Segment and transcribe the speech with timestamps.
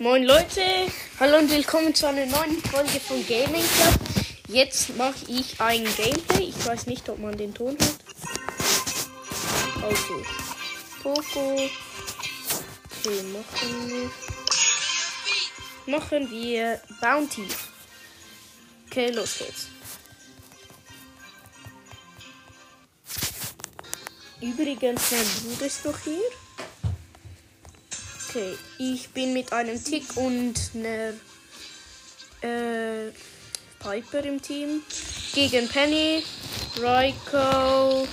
[0.00, 0.60] Moin Leute,
[1.20, 3.94] hallo und willkommen zu einer neuen Folge von Gaming Club.
[4.48, 6.48] Jetzt mache ich ein Gameplay.
[6.48, 7.98] Ich weiß nicht, ob man den Ton hört.
[9.84, 10.22] Also,
[11.00, 11.70] Poco.
[13.00, 14.10] Okay, machen wir.
[15.86, 17.46] Machen wir Bounty.
[18.90, 19.68] Okay, los geht's.
[24.40, 26.43] Übrigens, mein Bruder ist noch hier.
[28.34, 31.12] Okay, ich bin mit einem Tick und einer
[32.42, 33.12] äh,
[33.78, 34.82] Piper im Team.
[35.32, 36.24] Gegen Penny,
[36.80, 38.08] Raiko,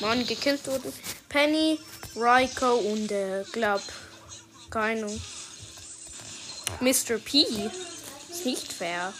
[0.00, 0.92] Mann, gekillt wurde.
[1.28, 1.78] Penny,
[2.16, 3.82] Raiko und äh, glaub,
[4.68, 5.20] keine Ahnung.
[6.80, 7.18] Mr.
[7.24, 7.42] P.
[7.42, 9.12] Ist nicht fair.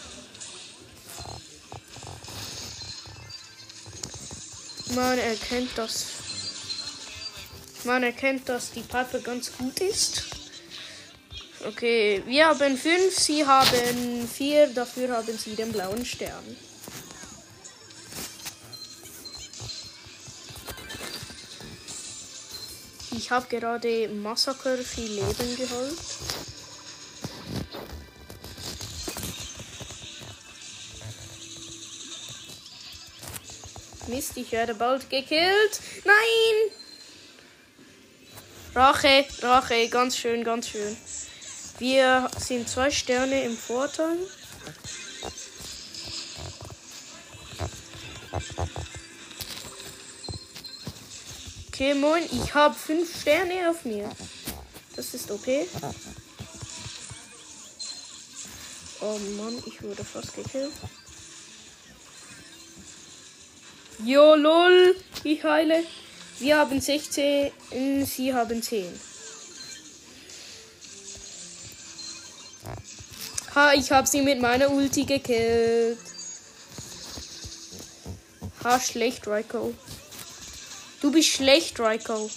[4.93, 6.16] Man erkennt das.
[7.83, 10.23] Man erkennt, dass die Piper ganz gut ist.
[11.65, 16.57] Okay, wir haben fünf, sie haben vier, dafür haben sie den blauen Stern.
[23.11, 25.97] Ich habe gerade Massaker viel Leben geholt.
[34.07, 35.81] Mist, ich werde bald gekillt.
[36.05, 36.86] Nein!
[38.77, 40.95] Rache, Rache, ganz schön, ganz schön.
[41.79, 44.19] Wir sind zwei Sterne im Vorteil.
[51.69, 54.11] Okay, moin, ich habe fünf Sterne auf mir.
[54.95, 55.67] Das ist okay.
[59.01, 60.71] Oh Mann, ich wurde fast gekillt.
[64.05, 65.83] Jo, lol, ich heile.
[66.39, 67.51] Wir haben 16,
[68.05, 68.87] sie haben 10.
[73.55, 75.97] Ha, ich habe sie mit meiner Ulti gekillt.
[78.63, 79.73] Ha, schlecht, Raiko.
[81.01, 82.29] Du bist schlecht, Raiko.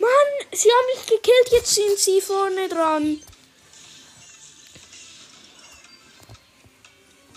[0.00, 3.22] Mann, sie haben mich gekillt, jetzt sind sie vorne dran.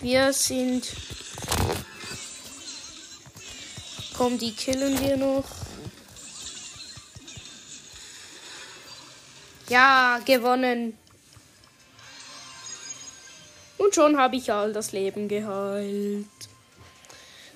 [0.00, 0.84] Wir sind.
[4.16, 5.44] Komm, die killen wir noch.
[9.68, 10.96] Ja, gewonnen.
[13.76, 16.26] Und schon habe ich all das Leben geheilt.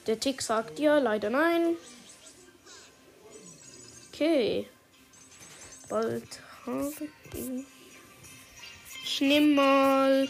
[0.07, 1.77] Der Tick sagt ja, leider nein.
[4.13, 4.67] Okay.
[5.89, 6.93] Bald habe
[7.35, 7.65] ich.
[9.05, 10.29] Ich nehme mal.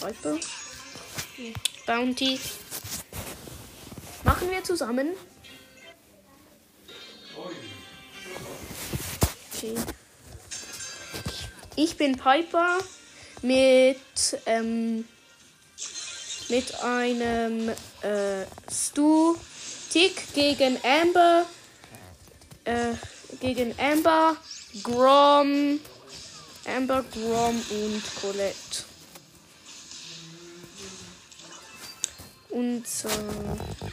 [0.00, 0.38] Viper.
[1.86, 2.38] Bounty.
[4.24, 5.14] Machen wir zusammen.
[9.54, 9.74] Okay.
[11.76, 12.78] Ich bin Piper
[13.42, 13.98] mit
[14.46, 15.04] ähm,
[16.48, 17.68] mit einem
[18.02, 19.36] äh, Stu
[19.90, 21.46] Tick gegen Amber
[22.64, 22.94] äh,
[23.40, 24.36] gegen Amber
[24.82, 25.80] Grom
[26.64, 28.84] Amber Grom und Colette.
[32.50, 33.88] Und äh,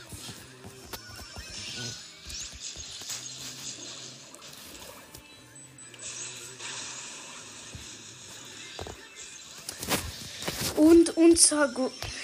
[10.75, 11.73] Und unser,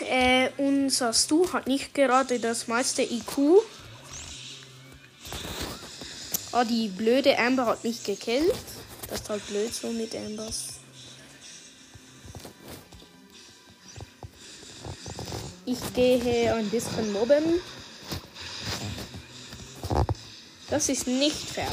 [0.02, 3.62] äh, unser Stu hat nicht gerade das meiste IQ.
[6.54, 8.54] Oh, die blöde Amber hat mich gekillt.
[9.08, 10.68] Das ist halt blöd so mit Ambers.
[15.66, 17.62] Ich gehe ein bisschen mobben.
[20.70, 21.72] Das ist nicht fair.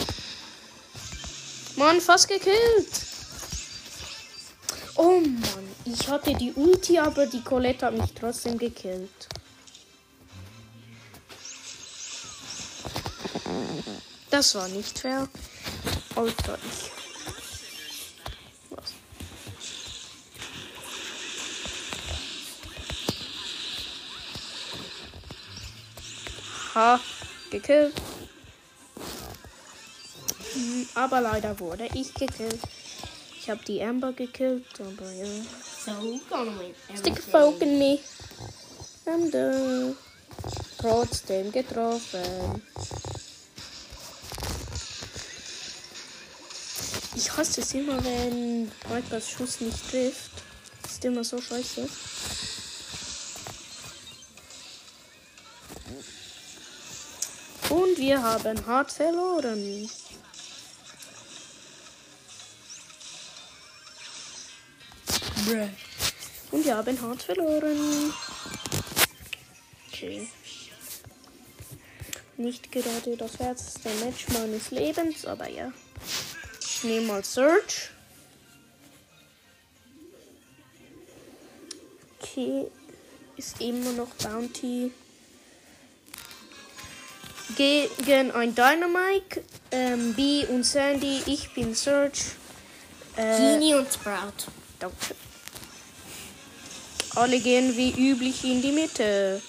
[1.77, 2.89] Mann, fast gekillt.
[4.97, 9.29] Oh Mann, ich hatte die Ulti, aber die Colette hat mich trotzdem gekillt.
[14.31, 15.29] Das war nicht fair.
[16.15, 16.91] Alter, ich.
[18.71, 18.93] Was?
[26.75, 27.01] Ha,
[27.51, 27.95] gekillt.
[30.53, 32.61] Hm, Aber leider wurde ich gekillt.
[33.49, 35.25] Ich habe die Amber gekillt, aber ja.
[35.83, 36.75] So gonna win.
[36.99, 37.99] Stick a fork in me.
[39.07, 39.97] I'm done.
[40.77, 42.61] Trotzdem getroffen.
[47.17, 50.33] Ich hasse es immer, wenn Vipers Schuss nicht trifft.
[50.83, 51.89] Das ist immer so scheiße.
[57.71, 59.89] Und wir haben hart verloren.
[66.51, 68.13] Und wir haben hart verloren.
[69.89, 70.29] Okay.
[72.37, 75.73] Nicht gerade das härteste Match meines Lebens, aber ja.
[76.61, 77.91] Ich nehme mal Search.
[82.21, 82.67] Okay.
[83.37, 84.93] Ist immer noch Bounty.
[87.57, 89.43] Gegen ein Dynamite.
[89.71, 91.23] Ähm, B und Sandy.
[91.27, 92.33] Ich bin Search.
[93.17, 94.51] Äh, Genie und Sprout.
[94.79, 95.15] Danke.
[97.19, 99.43] Alle gehen wie üblich in die Mitte.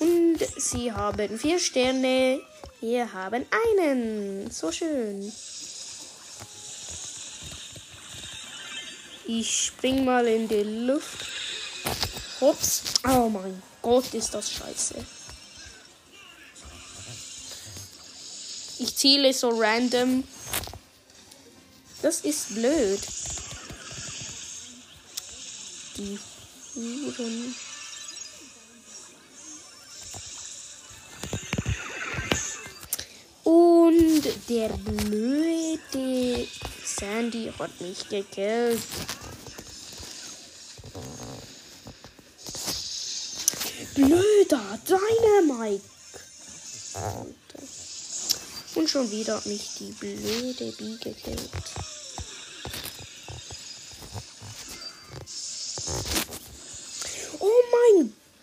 [0.00, 2.40] Und sie haben vier Sterne.
[2.80, 3.46] Wir haben
[3.78, 4.50] einen.
[4.50, 5.32] So schön.
[9.28, 11.24] Ich spring mal in die Luft.
[12.40, 12.82] Ups.
[13.08, 14.96] Oh mein Gott, ist das scheiße.
[18.80, 20.24] Ich ziele so random.
[22.02, 23.00] Das ist blöd.
[25.96, 26.18] Die
[26.74, 27.54] Huren.
[33.44, 36.48] Und der blöde
[36.84, 38.80] Sandy hat mich gekillt.
[43.94, 45.84] Blöder Dynamite.
[48.74, 51.50] Und schon wieder hat mich die blöde Bee gekillt.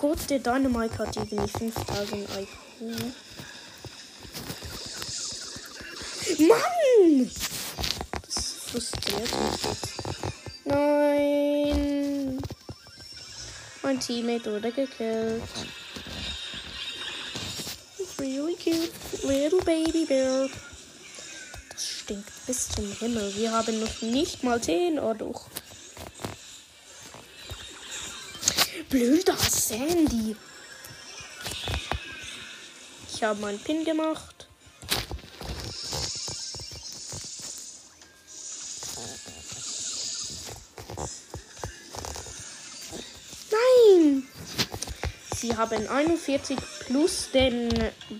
[0.01, 2.49] Gott, der Dynamite hat irgendwie 5000 IQ.
[6.39, 7.29] Mann!
[8.25, 9.61] Das frustriert mich.
[10.65, 12.41] Nein!
[13.83, 15.43] Mein Teammate wurde gekillt.
[18.17, 18.91] Really cute
[19.23, 20.49] little baby bird.
[21.69, 23.35] Das stinkt bis zum Himmel.
[23.35, 25.47] Wir haben noch nicht mal 10 oder doch.
[28.91, 30.35] Blöder Sandy.
[33.07, 34.49] Ich habe meinen Pin gemacht.
[43.49, 44.27] Nein!
[45.37, 47.69] Sie haben 41 plus den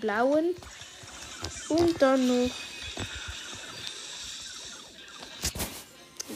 [0.00, 0.54] blauen.
[1.68, 2.50] Und dann noch.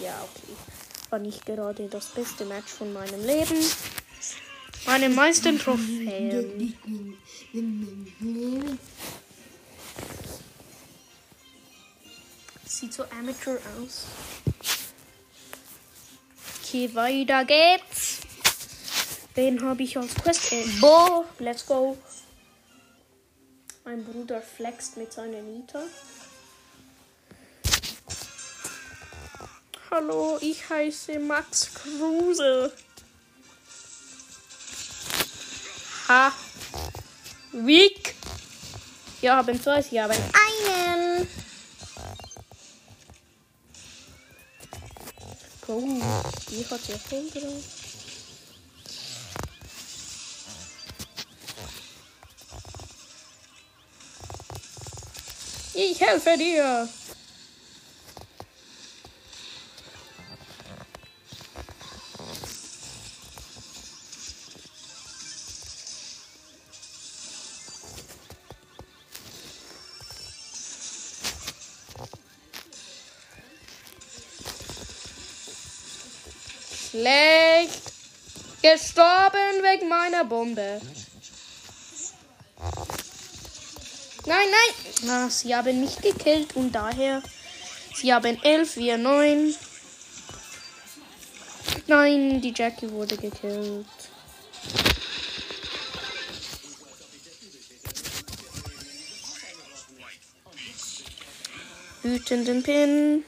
[0.02, 0.56] Ja, okay.
[1.08, 3.56] War nicht gerade das beste Match von meinem Leben.
[4.86, 6.72] Meine meisten Trophäen.
[12.64, 14.06] Sieht so amateur aus.
[16.62, 18.20] Okay, weiter geht's.
[19.36, 20.52] Den habe ich als Quest.
[20.52, 21.98] Äh, Bo, let's go.
[23.84, 25.82] Mein Bruder flext mit seiner Nita.
[29.90, 32.72] Hallo, ich heiße Max Kruse.
[36.08, 36.32] Ha.
[37.52, 38.14] Wick.
[39.20, 41.26] Wir haben zwei, sie haben einen.
[45.66, 45.82] Oh,
[46.48, 47.52] die hat ja drauf.
[55.74, 56.88] Ich helfe dir.
[77.06, 77.92] Schlecht.
[78.62, 80.80] Gestorben wegen meiner Bombe.
[84.26, 84.92] Nein, nein.
[85.02, 87.22] Na, sie haben mich gekillt und daher.
[87.94, 89.54] Sie haben 11, wir 9.
[91.86, 93.86] Nein, die Jackie wurde gekillt.
[102.02, 103.24] Wütenden Pin.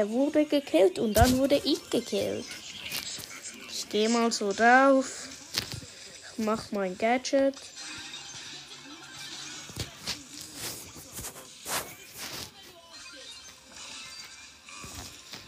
[0.00, 2.46] Er wurde gekillt und dann wurde ich gekillt.
[3.68, 5.28] Ich gehe mal so drauf.
[6.32, 7.54] Ich mach mein Gadget.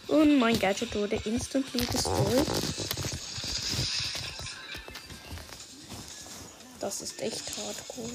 [0.07, 2.45] Und mein Gadget wurde instantly destroyed.
[6.79, 8.11] Das ist echt hardcore.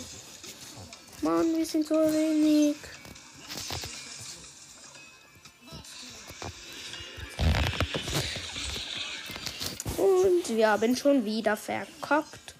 [1.22, 2.76] Mann, wir sind so wenig.
[10.48, 12.54] wir haben schon wieder verkackt.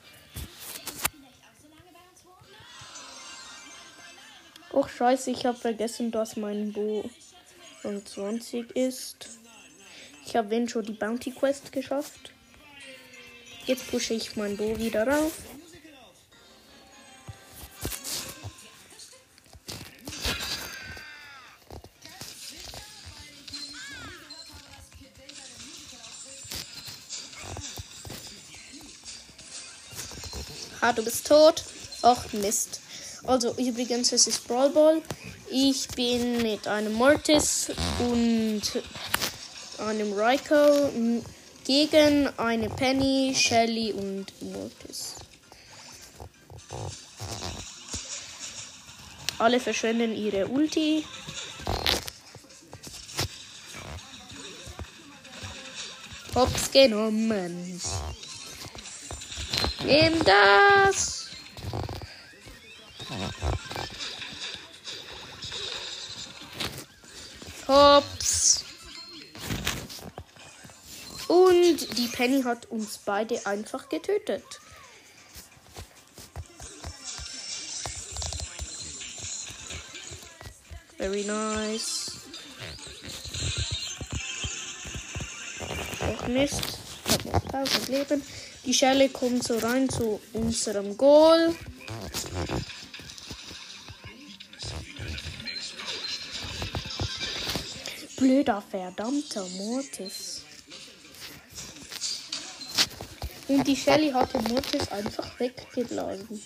[4.73, 7.09] Och, scheiße, ich habe vergessen, dass mein Bo
[7.83, 9.29] 25 ist.
[10.27, 12.33] Ich habe schon die Bounty Quest geschafft.
[13.67, 15.33] Jetzt pushe ich mein Bo wieder rauf.
[30.89, 31.65] Ah, du bist tot.
[32.01, 32.81] Ach, Mist.
[33.25, 35.03] Also, übrigens, es ist Brawl Ball.
[35.51, 38.63] Ich bin mit einem Mortis und
[39.87, 40.91] einem Raiko
[41.67, 45.17] gegen eine Penny, Shelly und Mortis.
[49.39, 51.05] Alle verschwenden ihre Ulti.
[56.35, 57.79] Hops genommen.
[59.89, 61.29] Nimm das.
[67.67, 68.65] Hops.
[71.29, 74.45] Und die Penny hat uns beide einfach getötet.
[80.99, 82.13] Very nice.
[86.01, 86.61] Auch Mist.
[87.07, 88.23] Ich habe noch 1000 Leben.
[88.69, 91.57] Die Schelle kommt so rein zu unserem Goal.
[98.19, 100.43] Blöder, verdammter Mortis.
[103.49, 106.43] Und die Shelly hat den Mortis einfach weggeblasen.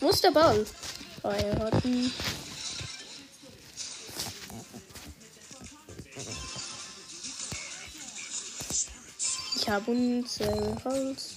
[0.00, 0.66] Wo ist der Ball?
[1.22, 2.12] Oh, er hat ihn.
[9.78, 11.29] Unser Holz.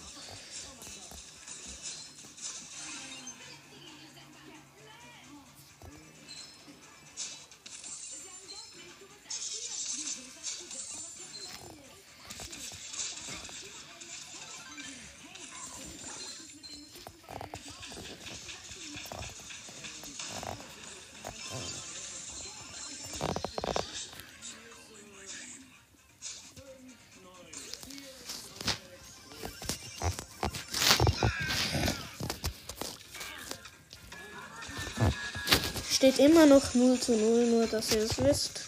[36.24, 38.62] Immer noch 0 zu 0, nur dass ihr es wisst.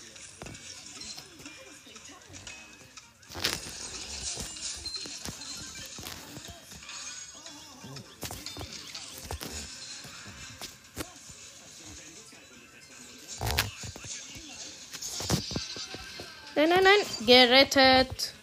[16.55, 17.25] Nein, nein, nein.
[17.25, 18.33] Gerettet.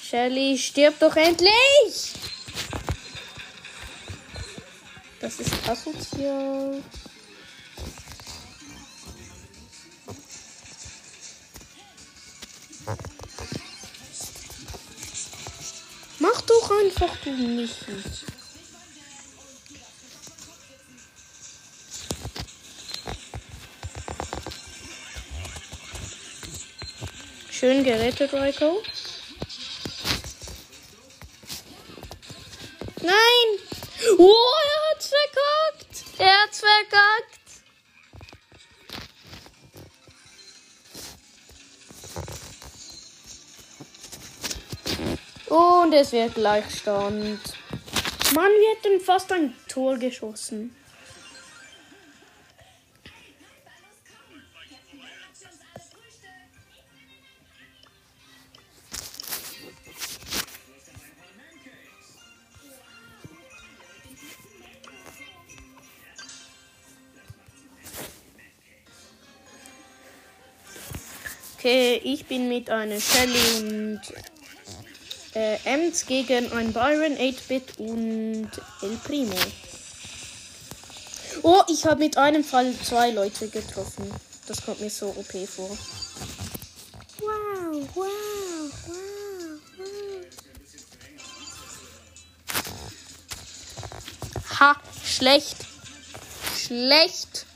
[0.00, 2.21] Shelly, stirb doch endlich!
[5.38, 6.82] Das ist asozial.
[16.18, 17.76] Mach doch einfach du nicht.
[27.50, 28.82] Schön gerettet, Raiko.
[33.00, 33.14] Nein!
[34.18, 34.61] Oh,
[36.22, 37.40] er hat's verkackt!
[45.48, 45.56] Er!
[45.56, 47.40] Und es wird Gleichstand.
[48.34, 50.74] Mann, wir hätten fast ein Tor geschossen.
[71.64, 74.00] Okay, ich bin mit einer Shelly und
[75.36, 78.50] äh, Ems gegen ein Byron, 8-Bit und
[78.82, 79.36] El Primo.
[81.44, 84.10] Oh, ich habe mit einem Fall zwei Leute getroffen.
[84.48, 85.70] Das kommt mir so OP vor.
[87.20, 88.08] Wow, wow,
[88.88, 88.98] wow,
[89.76, 89.86] wow.
[94.58, 95.58] Ha, schlecht.
[96.58, 97.46] Schlecht.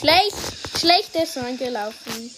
[0.00, 2.34] Schlecht, schlecht ist reingelaufen.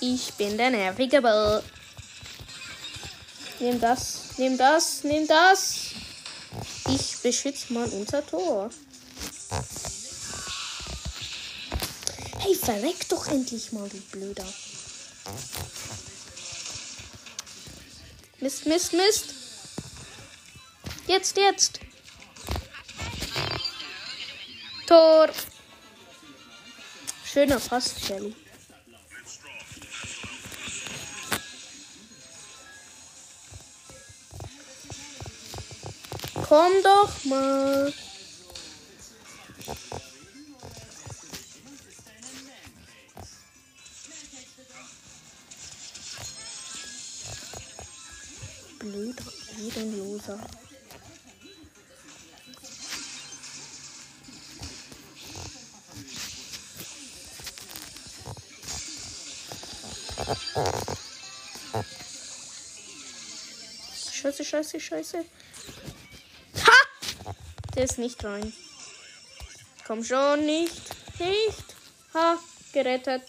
[0.00, 1.62] Ich bin der nervige Ball.
[3.60, 5.74] Nimm das, nimm das, nimm das.
[6.88, 8.70] Ich beschütze mal unser Tor.
[12.44, 14.52] Ey, verreck doch endlich mal, du Blöder.
[18.40, 19.26] Mist, Mist, Mist.
[21.06, 21.78] Jetzt, jetzt.
[24.88, 25.28] Tor.
[27.22, 28.34] Schöner Pass, Shelly.
[36.48, 37.92] Komm doch mal.
[64.12, 65.24] Scheiße, scheiße, scheiße.
[66.66, 66.72] Ha!
[67.74, 68.52] Der ist nicht rein.
[69.86, 70.82] Komm schon, nicht.
[71.18, 71.64] Nicht.
[72.14, 72.38] Ha,
[72.72, 73.22] gerettet.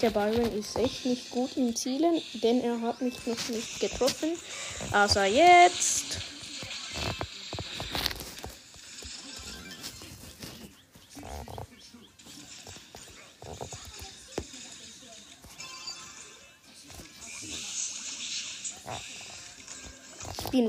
[0.00, 4.32] Der Byron ist echt nicht gut im Zielen, denn er hat mich noch nicht getroffen.
[4.90, 6.01] Also jetzt.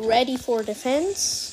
[0.08, 1.52] Ready for defense.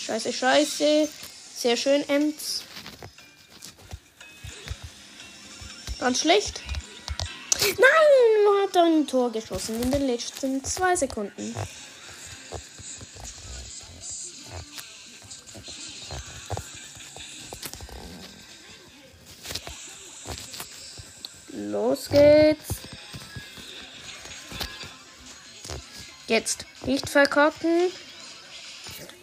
[0.00, 1.08] Scheiße, scheiße.
[1.56, 2.62] Sehr schön, Ems.
[5.98, 6.62] Ganz schlecht.
[7.60, 11.54] Nein, hat ein Tor geschossen in den letzten zwei Sekunden.
[21.52, 22.80] Los geht's.
[26.26, 27.92] Jetzt nicht verkacken.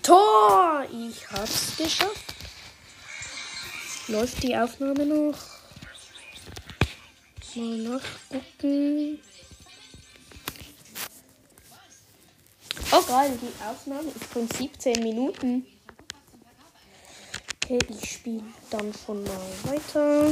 [0.02, 0.86] Tor!
[0.90, 2.34] Ich hab's geschafft.
[4.08, 5.38] Läuft die Aufnahme noch?
[7.56, 9.20] Mal nachgucken.
[12.92, 15.66] Oh geil, die Aufnahme ist von 17 Minuten.
[17.66, 20.32] Okay, ich spiele dann schon mal weiter.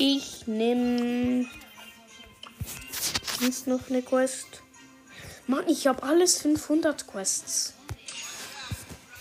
[0.00, 1.46] Ich nehme
[3.42, 4.62] ist noch eine Quest.
[5.46, 7.74] Mann, ich habe alles 500 Quests.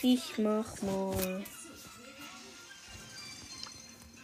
[0.01, 1.43] Ich mach mal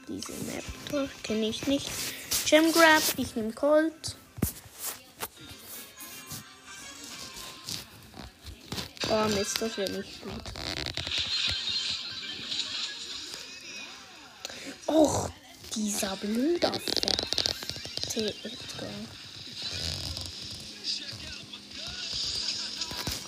[0.08, 1.10] diese Map.
[1.24, 1.90] Kenne ich nicht.
[2.46, 4.16] Gem Grab, ich nehme Colt.
[9.10, 10.32] Oh Mist, das wäre nicht gut.
[14.88, 15.30] Och,
[15.76, 16.82] dieser Pferd.
[18.16, 19.27] Edgar.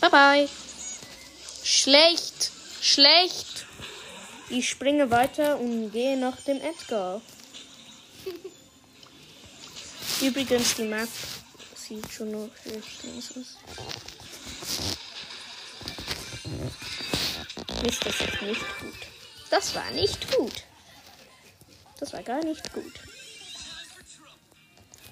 [0.01, 0.49] Bye bye.
[1.63, 2.51] Schlecht.
[2.81, 3.65] Schlecht.
[4.49, 7.21] Ich springe weiter und gehe nach dem Edgar.
[10.21, 11.09] Übrigens, die Map
[11.75, 13.57] sieht schon noch nice aus.
[17.83, 18.93] Mist, das ist nicht gut.
[19.49, 20.63] Das war nicht gut.
[21.99, 22.93] Das war gar nicht gut.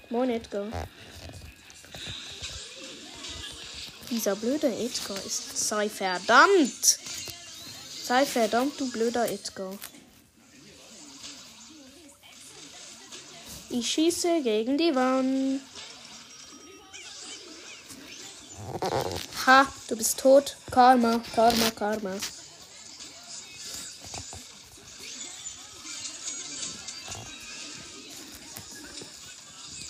[0.09, 0.67] Moin, Edgar.
[4.09, 5.57] Dieser blöde Edgar ist.
[5.57, 6.99] Sei verdammt!
[8.03, 9.77] Sei verdammt, du blöder Edgar.
[13.69, 15.61] Ich schieße gegen die Wand.
[19.45, 20.55] Ha, du bist tot.
[20.71, 22.15] Karma, Karma, Karma.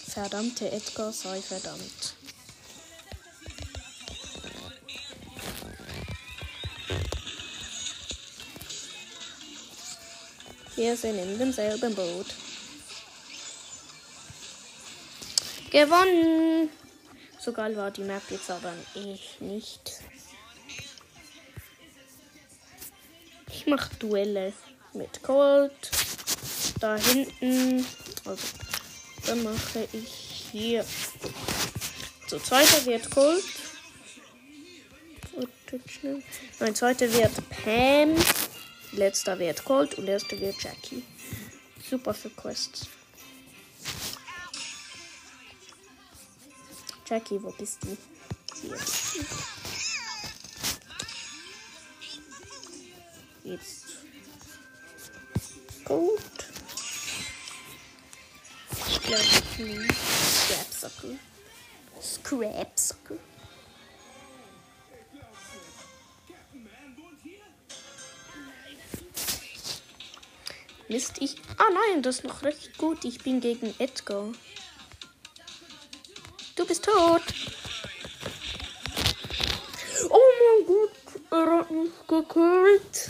[0.08, 2.16] Verdammte Edgar, sei verdammt.
[10.78, 12.28] Wir sind in demselben Boot.
[15.72, 16.70] Gewonnen!
[17.40, 20.02] So geil war die Map jetzt aber ich nicht.
[23.50, 24.54] Ich mache Duelle
[24.94, 25.90] mit Colt.
[26.80, 27.84] Da hinten.
[28.24, 28.48] Also,
[29.26, 30.86] dann mache ich hier.
[32.28, 33.44] So, zweiter wird Colt.
[36.60, 38.16] Mein zweiter wird Pam.
[38.97, 41.03] Letzter wird Colt und erster wird Jackie.
[41.88, 42.88] Super für Quests.
[47.07, 47.95] Jackie, wo bist du?
[48.60, 48.77] Hier.
[53.43, 53.86] Jetzt.
[55.86, 56.19] Gut.
[58.89, 61.19] Ich glaube, ich nehme Grabsackle.
[62.01, 62.79] Scrap
[70.89, 71.36] Mist, ich.
[71.58, 73.04] Ah nein, das ist noch recht gut.
[73.04, 74.32] Ich bin gegen Edgar.
[76.56, 77.21] Du bist tot.
[80.10, 83.10] Oh mein Gott, er hat mich gekillt.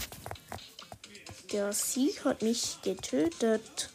[1.52, 3.90] Der Sieg hat mich getötet.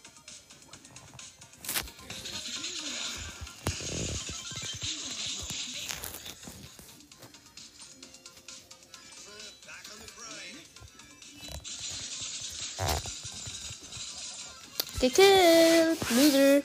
[15.03, 16.63] Gekillt, Loser.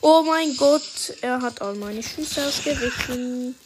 [0.00, 0.82] Oh mein Gott,
[1.22, 3.56] er hat all meine Schüsse ausgewichen.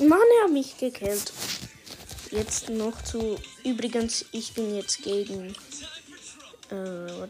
[0.00, 1.34] Mann, er hat mich gekillt.
[2.30, 3.38] Jetzt noch zu.
[3.62, 5.54] Übrigens, ich bin jetzt gegen.
[6.74, 7.24] Äh.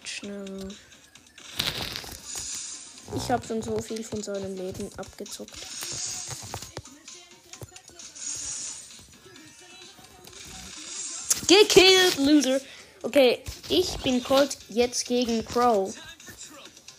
[3.16, 5.52] Ich habe schon so viel von seinem Leben abgezockt.
[11.46, 12.61] Gekillt, Loser.
[13.02, 15.94] Okay, ich bin Colt jetzt gegen Crow.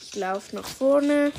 [0.02, 1.32] Ich laufe nach vorne.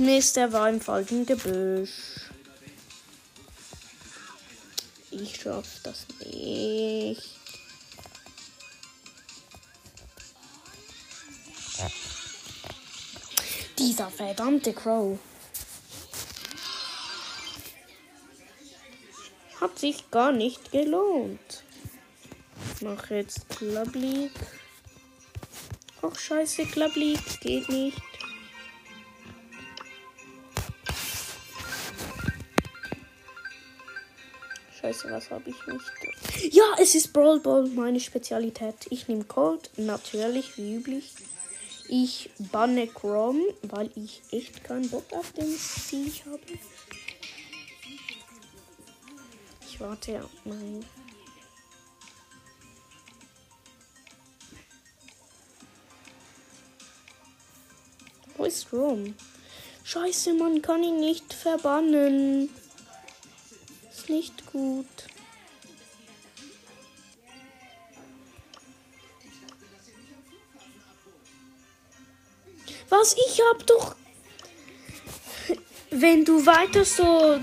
[0.00, 2.30] Mist, der war im falschen Gebüsch.
[5.10, 7.36] Ich schaff das nicht.
[13.78, 15.18] Dieser verdammte Crow.
[19.60, 21.62] Hat sich gar nicht gelohnt.
[22.74, 24.32] Ich mache jetzt Club League.
[26.00, 28.09] Ach scheiße, Club League geht nicht.
[34.90, 36.52] Scheiße, was habe ich nicht?
[36.52, 38.74] Ja, es ist Brawl Ball, meine Spezialität.
[38.90, 41.12] Ich nehme Cold, natürlich, wie üblich.
[41.86, 46.40] Ich banne Chrome, weil ich echt keinen Bock auf den Sieg habe.
[49.68, 50.84] Ich warte auf mein.
[58.36, 59.14] Wo ist Rom?
[59.84, 62.48] Scheiße, man kann ihn nicht verbannen.
[64.10, 64.86] Nicht gut.
[72.88, 73.14] Was?
[73.14, 73.94] Ich hab doch.
[75.92, 77.38] Wenn du weiter so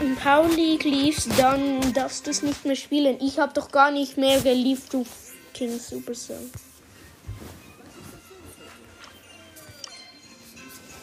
[0.00, 3.18] in Power League liefst, dann darfst du es nicht mehr spielen.
[3.20, 5.04] Ich hab doch gar nicht mehr geliebt, du
[5.52, 6.48] King Supercell.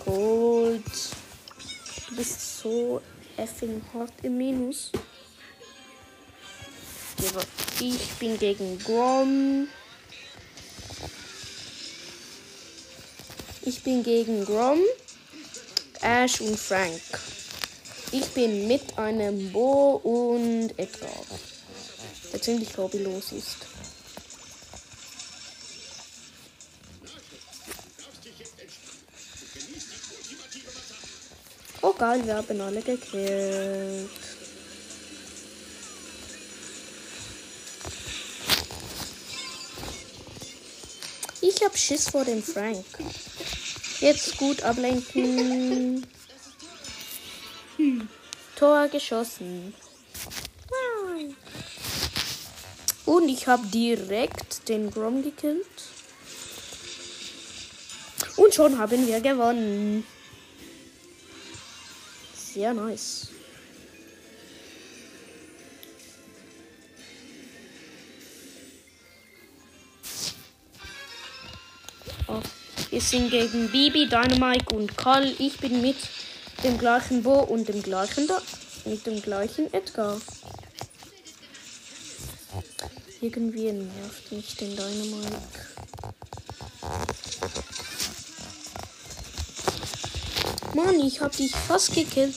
[0.06, 0.86] Gold.
[2.08, 3.02] Du bist so
[3.42, 4.92] effing hart im Minus.
[7.80, 9.68] Ich bin gegen Grom.
[13.64, 14.80] Ich bin gegen Grom,
[16.02, 17.02] Ash und Frank.
[18.12, 21.10] Ich bin mit einem Bo und Edgar,
[22.34, 23.71] der ziemlich hobbylos ist.
[32.02, 34.10] Geil, wir haben alle gekillt.
[41.42, 42.84] Ich hab Schiss vor dem Frank.
[44.00, 46.08] Jetzt gut ablenken.
[48.56, 49.76] Tor geschossen.
[53.06, 55.68] Und ich habe direkt den Grom gekillt.
[58.38, 60.04] Und schon haben wir gewonnen.
[62.54, 63.30] Sehr nice.
[72.28, 72.42] Oh.
[72.90, 75.34] Wir sind gegen Bibi, Dynamite und Karl.
[75.40, 75.96] Ich bin mit
[76.64, 78.42] dem gleichen Bo und dem gleichen da
[78.84, 80.20] mit dem gleichen Edgar.
[83.22, 85.40] Irgendwie nervt mich den Dynamite.
[90.84, 92.36] Mann, ich hab dich fast gekillt.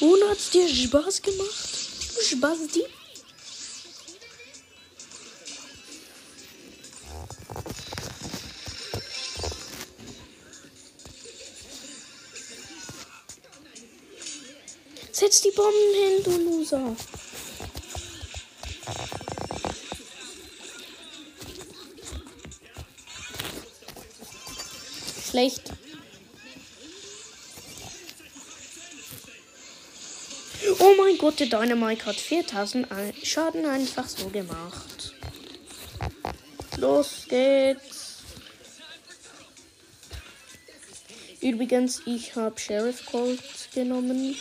[0.00, 1.68] Und hat's dir Spaß gemacht?
[2.26, 2.88] Spaß dir?
[15.12, 16.96] Setz die Bomben hin, du Loser.
[25.32, 25.70] Schlecht.
[30.78, 32.86] Oh mein Gott, der Dynamite hat 4000
[33.22, 35.14] Schaden einfach so gemacht.
[36.76, 38.18] Los geht's.
[41.40, 43.40] Übrigens, ich habe Sheriff Colt
[43.72, 44.36] genommen.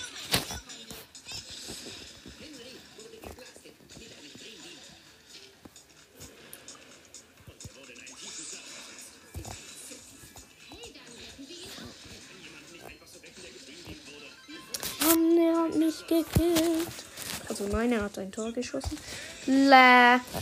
[17.71, 18.97] Meine hat ein Tor geschossen.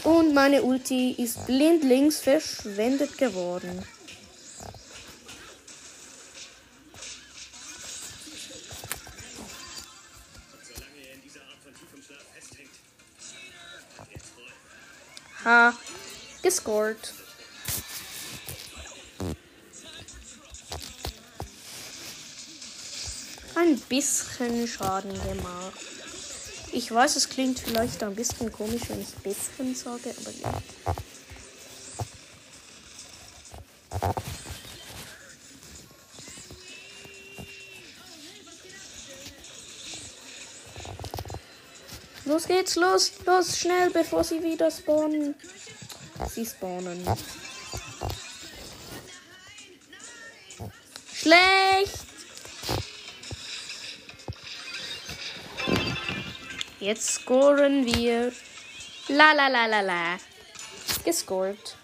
[0.03, 3.83] Und meine Ulti ist blindlings verschwendet geworden.
[15.45, 15.73] Ha.
[16.43, 17.13] Gescored.
[23.59, 25.98] ein bisschen Schaden gemacht.
[26.71, 30.61] Ich weiß, es klingt vielleicht ein bisschen komisch, wenn ich bisschen sage, aber ja.
[42.25, 45.33] Los geht's, los, los, schnell, bevor sie wieder spawnen.
[46.31, 47.03] Sie spawnen.
[56.79, 58.31] Jetzt scoren wir.
[59.09, 60.17] La la la la la.
[61.03, 61.75] Gescored.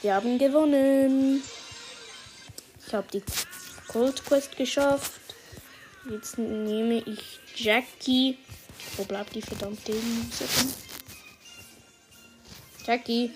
[0.00, 1.42] Wir haben gewonnen.
[2.86, 3.22] Ich habe die
[3.88, 5.20] Cold Quest geschafft.
[6.10, 8.38] Jetzt nehme ich Jackie.
[8.96, 10.72] Wo bleibt die verdammte Muserin?
[12.86, 13.30] Jackie.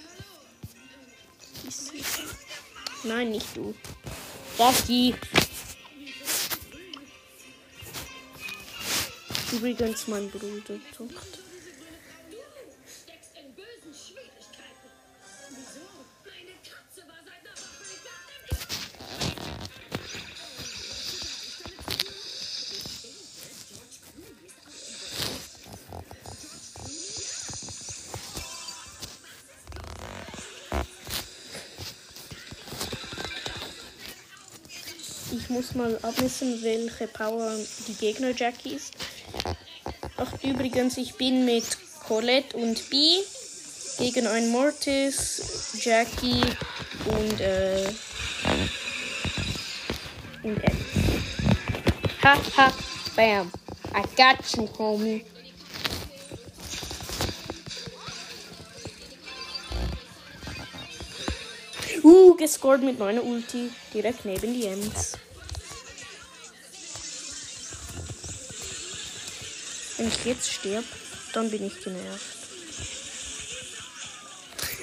[3.03, 3.75] Nein, nicht du.
[4.59, 5.15] Jackie.
[9.55, 11.39] Übrigens, mein Bruder zockt.
[35.31, 38.95] Ich muss mal abmessen, welche Power die Gegner Jackie ist.
[40.27, 41.65] Ach, übrigens, ich bin mit
[42.07, 43.19] Colette und B
[43.99, 46.41] gegen ein Mortis, Jackie
[47.05, 47.93] und, äh,
[50.43, 50.73] und Ed.
[52.23, 52.73] Ha, ha,
[53.15, 53.53] bam.
[53.95, 55.25] I got you, homie.
[62.03, 63.71] Uh, gescored mit meiner Ulti.
[63.93, 65.19] Direkt neben die Ems.
[70.05, 70.85] Wenn ich jetzt sterbe,
[71.33, 72.37] dann bin ich genervt.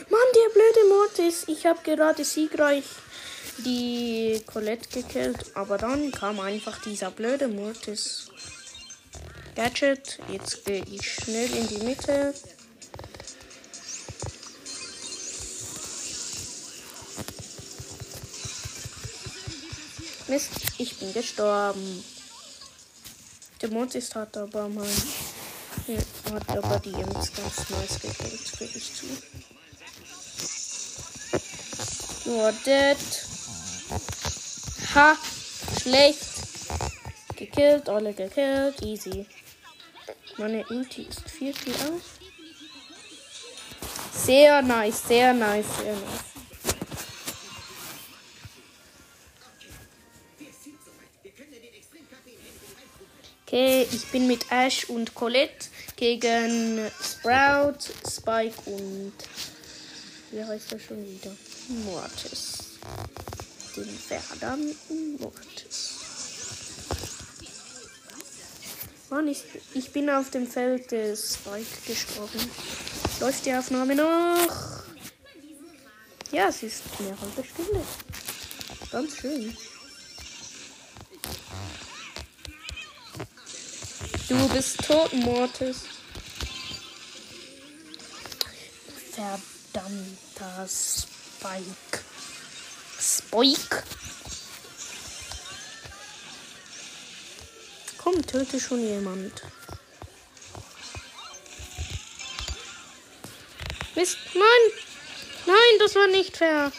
[0.10, 1.44] Mann, der blöde Mortis.
[1.46, 2.86] Ich habe gerade siegreich
[3.60, 8.32] die Colette gekillt, aber dann kam einfach dieser blöde Mortis.
[9.56, 12.34] Gadget, jetzt gehe ich schnell in die Mitte.
[20.28, 22.04] Mist, ich bin gestorben.
[23.62, 24.88] Der Mortis hat aber mal.
[25.88, 26.00] Ja,
[26.34, 29.06] hat aber die Jungs ganz nice gekillt, gebe ich zu.
[32.26, 32.98] Nur dead.
[34.96, 35.16] Ha!
[35.80, 36.26] Schlecht.
[37.36, 38.82] Gekillt, alle gekillt.
[38.82, 39.28] Easy.
[40.38, 42.02] Meine Ulti ist viel, viel aus.
[44.12, 46.31] Sehr nice, sehr nice, sehr nice.
[53.52, 59.12] Okay, ich bin mit Ash und Colette gegen Sprout, Spike und.
[60.32, 61.36] Wie heißt er schon wieder?
[61.84, 62.80] Mortis.
[63.76, 66.00] Den verdammten Mortis.
[69.10, 72.50] Mann, ich, ich bin auf dem Feld des Spike gestorben.
[73.20, 74.86] Läuft die Aufnahme noch?
[76.32, 77.82] Ja, es ist eine halbe Stunde.
[78.94, 79.58] Ganz schön.
[84.32, 85.82] Du bist tot, Mortis.
[89.12, 92.00] Verdammter Spike.
[92.98, 93.84] Spike.
[97.98, 99.34] Komm, töte schon jemand.
[103.96, 104.44] Mist, nein!
[105.46, 106.72] Nein, das war nicht fair.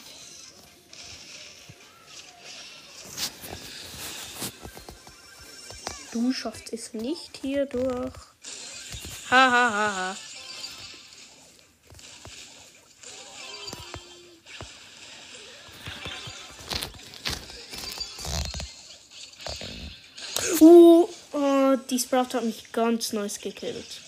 [6.12, 8.12] Du schaffst es nicht hier durch.
[9.30, 10.16] Ha ha ha ha.
[20.60, 24.02] Uh, oh, die Sprout hat mich ganz nice gekillt.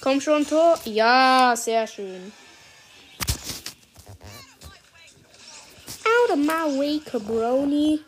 [0.00, 0.80] Komm schon, Tor.
[0.86, 2.32] Ja, sehr schön.
[6.04, 8.00] Out of my way, Cabroni.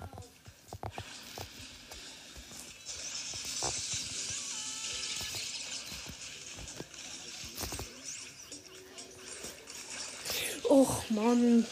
[11.24, 11.66] Mann.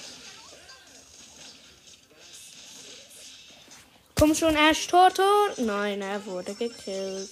[4.15, 5.23] Komm schon, Ash Torto.
[5.59, 7.29] Nein, er wurde gekillt.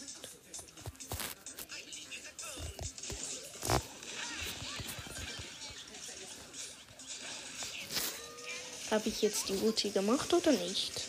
[8.91, 11.01] Habe ich jetzt die Ulti gemacht oder nicht?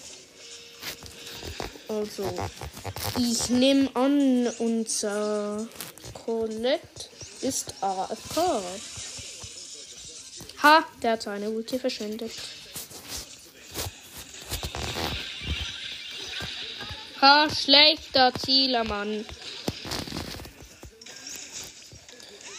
[1.87, 2.31] Also,
[3.17, 5.67] ich nehme an, unser
[6.13, 7.09] Colette
[7.41, 8.61] ist AFK.
[10.63, 12.31] Ha, der hat seine Ulti verschwendet.
[17.19, 19.25] Ha, schlechter Zielermann.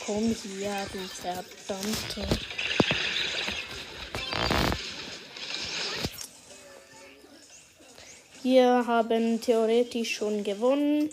[0.04, 2.28] Komm hier, du verdammter.
[8.42, 11.08] Wir haben theoretisch schon gewonnen.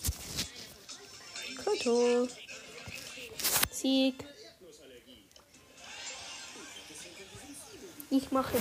[1.63, 2.28] Koto.
[3.71, 4.15] Sieg.
[8.12, 8.58] Ich mache.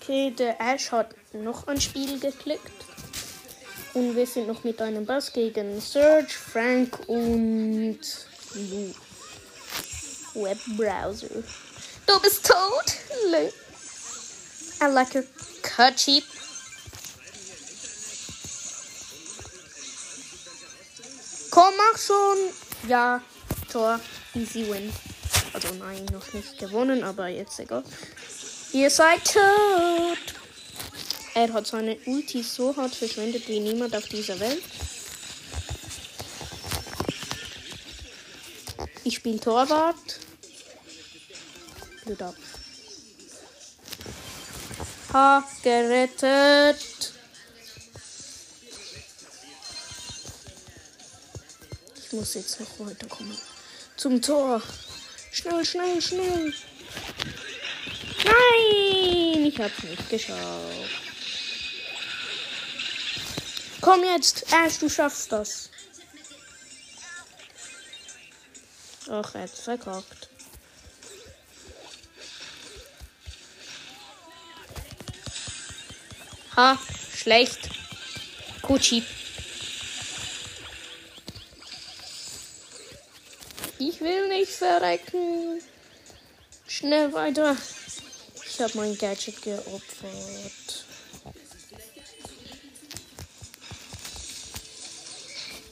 [0.00, 2.62] Okay, der Ash hat noch ein Spiel geklickt.
[3.94, 7.98] Und wir sind noch mit einem Bass gegen Serge, Frank und
[8.54, 8.94] Lou.
[10.34, 11.42] Webbrowser.
[12.06, 12.94] Du bist tot.
[14.80, 15.24] I like your
[15.62, 16.24] cut cheap.
[21.60, 22.38] Komm, mach schon.
[22.88, 23.20] Ja,
[23.70, 24.00] Tor.
[24.34, 24.90] Easy win.
[25.52, 27.84] Also nein, noch nicht gewonnen, aber jetzt egal.
[28.72, 30.18] Ihr seid tot.
[31.34, 34.62] Er hat seine Ulti so hart verschwendet wie niemand auf dieser Welt.
[39.04, 40.18] Ich spiele Torwart.
[42.06, 42.36] Blöd ab.
[45.12, 46.99] Ha, gerettet.
[52.12, 53.38] Muss jetzt noch weiterkommen.
[53.96, 54.60] Zum Tor.
[55.30, 56.52] Schnell, schnell, schnell.
[58.24, 60.40] Nein, ich hab's nicht geschafft.
[63.80, 65.70] Komm jetzt, Ash, du schaffst das.
[69.08, 70.28] Ach, er hat verkackt.
[76.56, 76.78] Ha,
[77.16, 77.70] schlecht.
[78.62, 79.04] Kutschi.
[83.80, 85.62] Ich will nicht verrecken.
[86.68, 87.56] Schnell weiter.
[88.46, 90.84] Ich habe mein Gadget geopfert.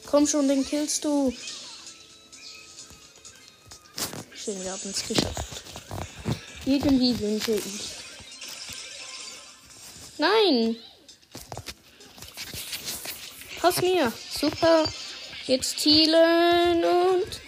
[0.06, 1.36] Komm schon, den killst du.
[4.34, 5.62] Schön, wir haben es geschafft.
[6.64, 7.90] Irgendwie wünsche ich.
[10.16, 10.76] Nein!
[13.60, 14.10] Pass mir.
[14.30, 14.84] Super.
[15.46, 17.47] Jetzt zielen und.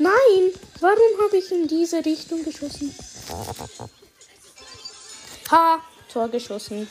[0.00, 0.50] Nein!
[0.80, 2.94] Warum habe ich in diese Richtung geschossen?
[5.50, 5.78] Ha!
[6.10, 6.88] Tor geschossen.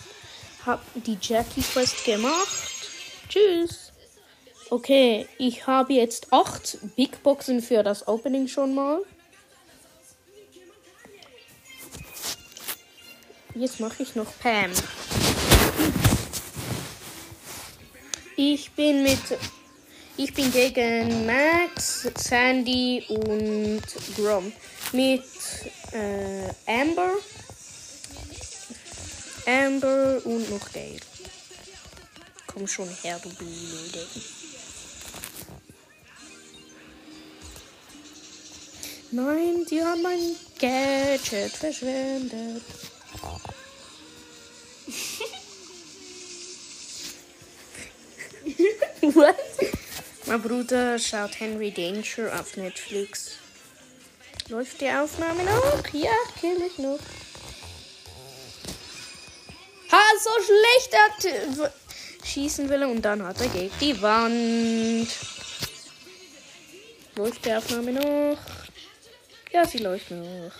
[0.64, 2.72] Hab die Jackie Quest gemacht.
[3.28, 3.92] Tschüss.
[4.70, 9.02] Okay, ich habe jetzt acht Big Boxen für das Opening schon mal.
[13.56, 14.72] Jetzt mache ich noch Pam.
[18.36, 19.20] Ich bin mit.
[20.22, 23.82] Ich bin gegen Max, Sandy und
[24.18, 24.52] Grom.
[24.92, 25.24] Mit
[25.94, 27.14] äh, Amber.
[29.46, 31.00] Amber und noch Gale.
[32.48, 34.06] Komm schon her, du Blöde.
[39.12, 42.62] Nein, die haben mein Gadget verschwendet.
[49.16, 49.36] What?
[50.30, 53.32] Mein Bruder schaut Henry Danger auf Netflix.
[54.48, 55.84] Läuft die Aufnahme noch?
[55.92, 57.00] Ja, kill ich noch.
[59.92, 61.34] Ha, so schlecht hat
[62.24, 65.08] schießen will und dann hat er gegen die Wand.
[67.16, 68.38] Läuft die Aufnahme noch?
[69.52, 70.52] Ja, sie läuft noch.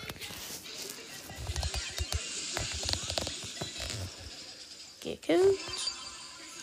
[5.00, 5.58] Gekillt.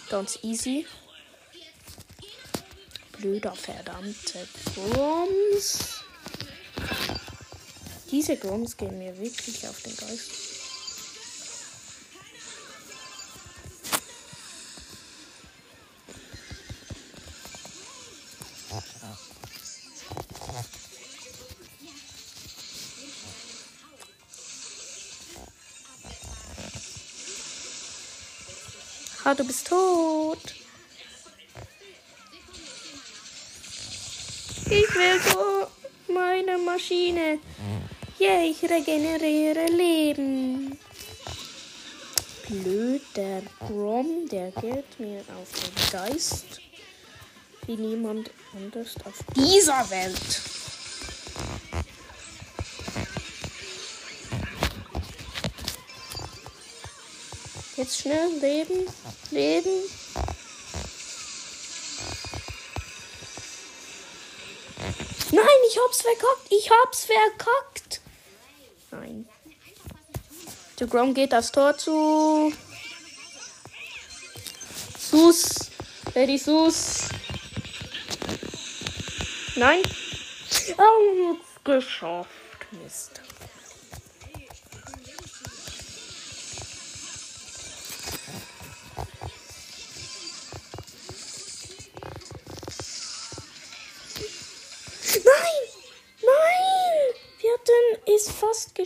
[0.10, 0.86] Ganz easy.
[3.20, 6.03] Blöder, verdammte Groms.
[8.11, 10.32] Diese Groms gehen mir wirklich auf den Geist.
[29.24, 30.66] Ah, du bist tot.
[34.70, 37.39] Ich will so meine Maschine.
[38.20, 40.78] Yeah, ich regeneriere Leben.
[42.49, 46.59] Blöd, der Grom, der geht mir auf den Geist.
[47.65, 50.41] Wie niemand anders auf dieser Welt.
[57.78, 58.86] Jetzt schnell leben,
[59.32, 59.84] leben.
[65.78, 66.52] Ich hab's verkackt.
[66.52, 68.02] Ich hab's verkackt.
[68.92, 69.30] Nein.
[70.80, 72.52] Der Grom geht aufs Tor zu.
[74.98, 75.70] Sus.
[76.16, 77.10] Ready Sus.
[79.56, 79.82] Nein.
[80.78, 82.30] Oh, geschafft.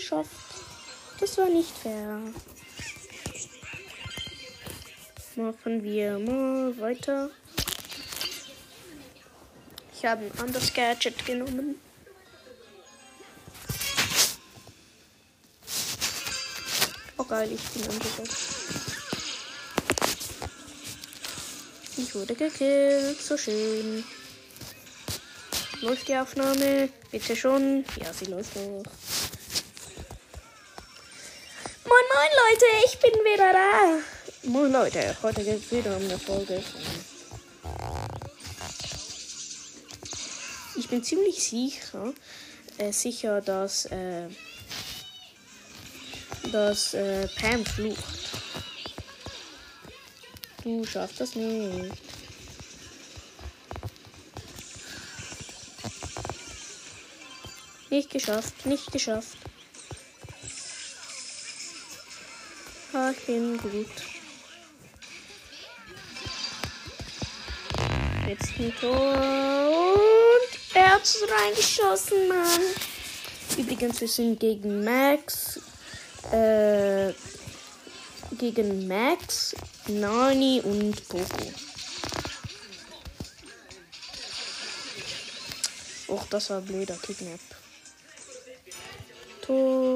[0.01, 0.29] Geschafft.
[1.19, 2.19] Das war nicht fair.
[5.35, 7.29] Machen wir mal weiter.
[9.93, 11.75] Ich habe ein anderes Gadget genommen.
[17.17, 18.29] Oh geil, ich bin angekommen.
[21.97, 24.03] Ich wurde gekillt, so schön.
[25.81, 26.89] Läuft die Aufnahme?
[27.11, 27.85] Bitte schon.
[28.03, 28.83] Ja, sie läuft noch.
[32.61, 34.49] Leute, ich bin wieder da.
[34.49, 36.61] Moin, Leute, heute geht es wieder um eine Folge.
[40.75, 42.13] Ich bin ziemlich sicher,
[42.77, 44.27] äh, sicher, dass, äh,
[46.51, 48.29] dass äh, Pam flucht.
[50.63, 51.95] Du schaffst das nicht.
[57.89, 59.37] Nicht geschafft, nicht geschafft.
[63.25, 63.87] Bin gut.
[68.27, 72.61] Jetzt ein Tor und er hat es reingeschossen, Mann.
[73.57, 75.59] Übrigens, wir sind gegen Max,
[76.31, 77.11] äh,
[78.37, 79.55] gegen Max,
[79.87, 81.51] Nani und Poco.
[86.07, 87.39] Och, das war blöder Kidnap.
[89.41, 89.90] Tot.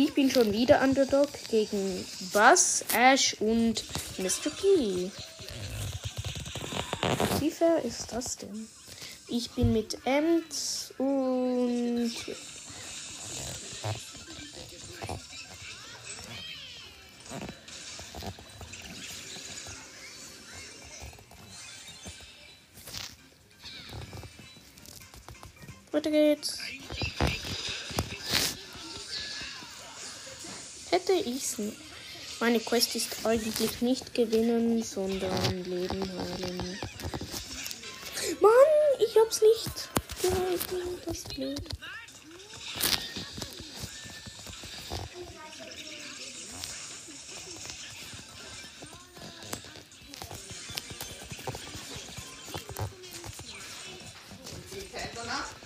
[0.00, 3.82] Ich bin schon wieder Underdog gegen Buzz, Ash und
[4.16, 4.48] Mr.
[4.48, 5.10] P.
[7.40, 8.68] Wie fair ist das denn?
[9.26, 12.12] Ich bin mit Ems und
[25.90, 26.67] Weiter geht's.
[31.08, 31.56] Hätte ich's.
[32.38, 36.78] Meine Quest ist eigentlich nicht gewinnen, sondern Leben heilen.
[38.40, 38.52] Mann,
[38.98, 39.88] ich hab's nicht
[40.20, 40.98] gehalten.
[41.06, 41.60] Das ist blöd.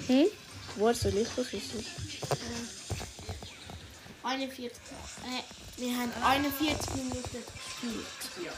[0.06, 0.26] Hm?
[0.76, 1.84] Wo soll ich das wissen?
[4.32, 5.42] 41, äh,
[5.76, 8.06] wir haben 41 Minuten gespielt.
[8.42, 8.52] Ja.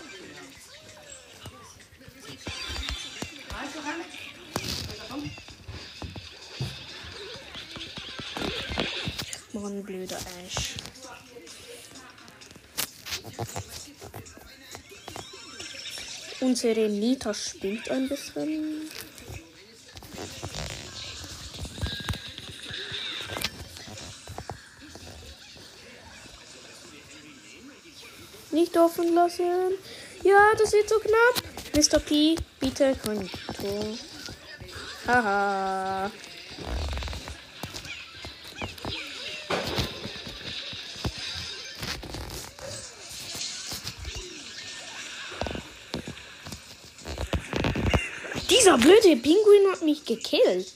[9.52, 10.74] Mann, blöder Ash.
[16.40, 18.83] Unsere Nita spielt ein bisschen.
[28.84, 29.78] Offen lassen.
[30.24, 31.42] Ja, das wird so knapp.
[31.74, 31.98] Mr.
[32.00, 33.84] P, bitte kein Tor.
[35.06, 36.10] Haha.
[48.50, 50.74] Dieser blöde Pinguin hat mich gekillt.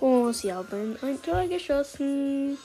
[0.00, 2.58] Oh, sie haben ein Tor geschossen.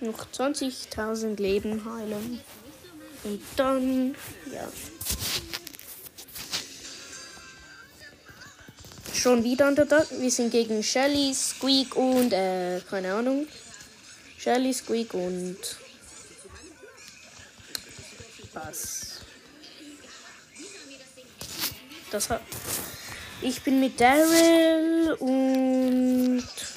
[0.00, 2.40] Noch 20.000 Leben heilen.
[3.22, 4.14] Und dann,
[4.52, 4.66] ja.
[9.12, 10.06] Schon wieder an der Tag.
[10.18, 13.46] Wir sind gegen Shelly, Squeak und, äh, keine Ahnung.
[14.38, 15.58] Shelly, Squeak und.
[18.54, 19.18] Was?
[22.10, 22.40] Das hat.
[23.42, 26.69] Ich bin mit Daryl und.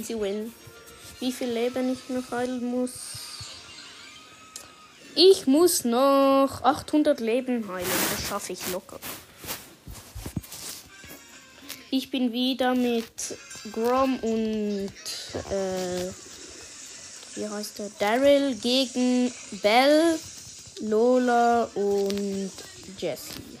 [0.00, 0.52] Easy win.
[1.20, 2.92] Wie viel Leben ich noch heilen muss?
[5.14, 7.86] Ich muss noch 800 Leben heilen.
[8.10, 8.98] Das schaffe ich locker.
[11.90, 13.36] Ich bin wieder mit
[13.72, 14.92] Grom und
[15.50, 16.10] äh,
[17.34, 17.90] wie heißt der?
[17.98, 20.18] Daryl gegen Belle,
[20.80, 22.52] Lola und
[22.96, 23.58] Jessie.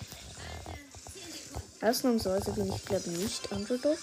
[1.82, 3.98] Ausnahmsweise bin ich glaube nicht Underdog.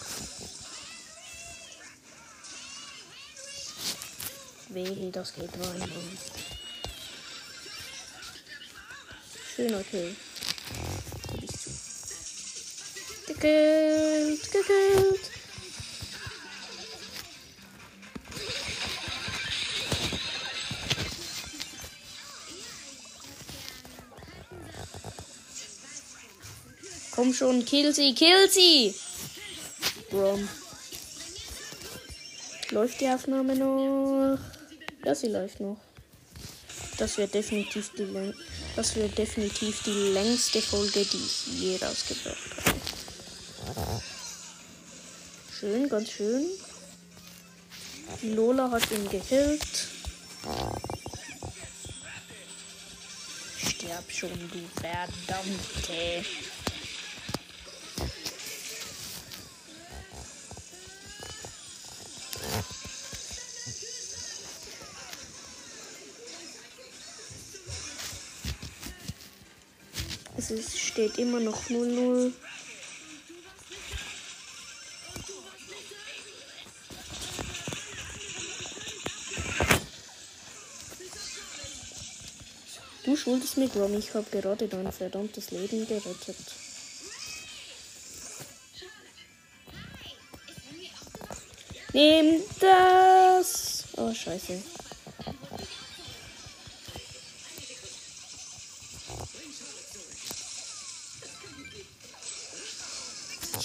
[4.77, 5.89] Wehe, das geht rein.
[11.41, 11.71] Ich zu.
[13.25, 15.31] Gekillt, gekillt.
[27.15, 28.93] Komm schon, kill sie, kill sie!
[30.11, 30.47] Brom.
[32.69, 34.56] Läuft die Aufnahme noch?
[35.05, 35.77] Ja, sie läuft noch.
[36.97, 38.33] Das wird definitiv die
[38.75, 42.37] das wird definitiv die längste Folge, die ich je rausgebracht
[43.75, 44.01] habe.
[45.59, 46.45] Schön, ganz schön.
[48.21, 49.87] Lola hat ihn gehillt.
[53.57, 56.23] Sterb schon, du verdammte.
[70.97, 72.31] Steht immer noch 0-0.
[83.05, 83.95] Du schuldest mir, Grom.
[83.95, 86.35] Ich habe gerade dein verdammtes Leben gerettet.
[91.93, 93.83] Nimm das!
[93.97, 94.63] Oh, scheiße.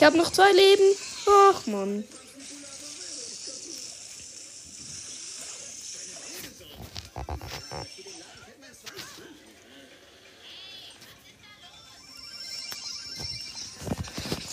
[0.02, 0.96] Ich habe noch zwei Leben.
[1.28, 2.02] Ach, Mann.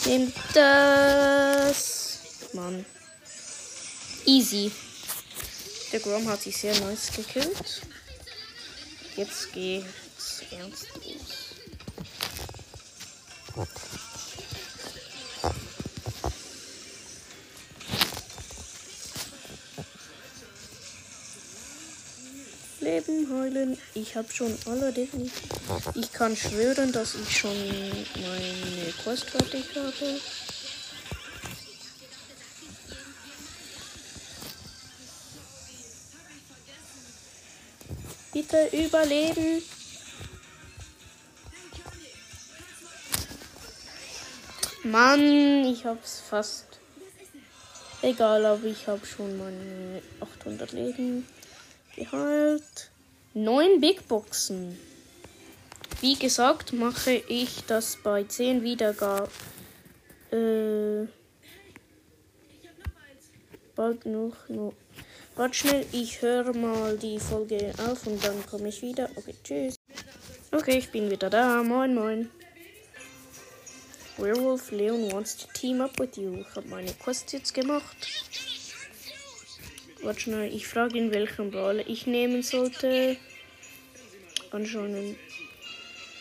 [0.05, 2.19] Nimm das.
[2.53, 2.85] Mann.
[4.27, 4.71] Easy.
[5.91, 7.81] Der Grom hat sich sehr nice gekillt.
[9.15, 10.89] Jetzt geht's ernst
[23.27, 23.77] heilen.
[23.93, 24.93] Ich habe schon alle.
[25.95, 30.19] Ich kann schwören, dass ich schon meine Quest fertig habe.
[38.31, 39.61] Bitte überleben.
[44.83, 46.65] Mann, ich hab's fast.
[48.01, 51.27] Egal, aber ich habe schon meine 800 Leben
[51.95, 52.91] geheilt.
[53.33, 54.77] Neun Big Boxen.
[56.01, 59.29] Wie gesagt, mache ich das bei 10 Wiedergaben.
[60.31, 61.07] Äh,
[63.75, 64.73] bald noch, noch.
[65.35, 69.09] Warte schnell, ich höre mal die Folge auf und dann komme ich wieder.
[69.15, 69.75] Okay, tschüss.
[70.51, 71.61] Okay, ich bin wieder da.
[71.61, 72.31] Moin, moin.
[74.17, 76.39] Werewolf Leon wants to team up with you.
[76.41, 77.95] Ich habe meine Quest jetzt gemacht.
[80.01, 83.17] Warte schnell, ich frage ihn, welchen Brawler ich nehmen sollte.
[84.51, 85.17] Anscheinend.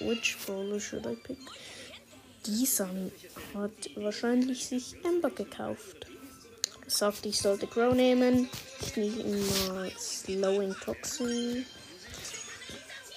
[0.01, 1.39] Which Brawler should I pick?
[2.47, 2.89] Dieser
[3.55, 6.07] hat wahrscheinlich sich Ember gekauft.
[6.87, 8.49] Sagt, ich sollte Crow nehmen.
[8.81, 11.67] Ich nehme mal Slowing Toxin.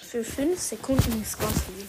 [0.02, 1.86] Für 5 Sekunden ist ganz viel.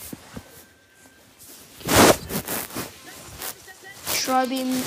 [4.13, 4.84] Ich schreibe ihm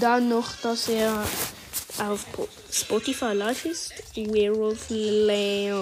[0.00, 1.24] dann noch, dass er
[2.00, 2.24] auf
[2.72, 3.92] Spotify live ist.
[4.16, 5.80] Werewolf Leon.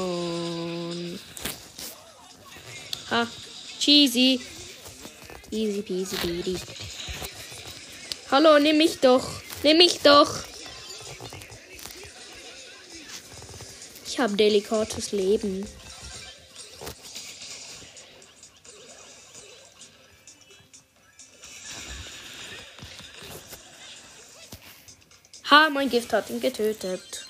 [3.10, 3.26] Ha,
[3.78, 4.40] cheesy.
[5.50, 6.58] Easy peasy peasy.
[8.30, 9.26] Hallo, nimm mich doch.
[9.62, 10.28] Nimm mich doch.
[14.06, 15.66] Ich habe delikates Leben.
[25.58, 27.26] Ha, mein Gift hat ihn getötet.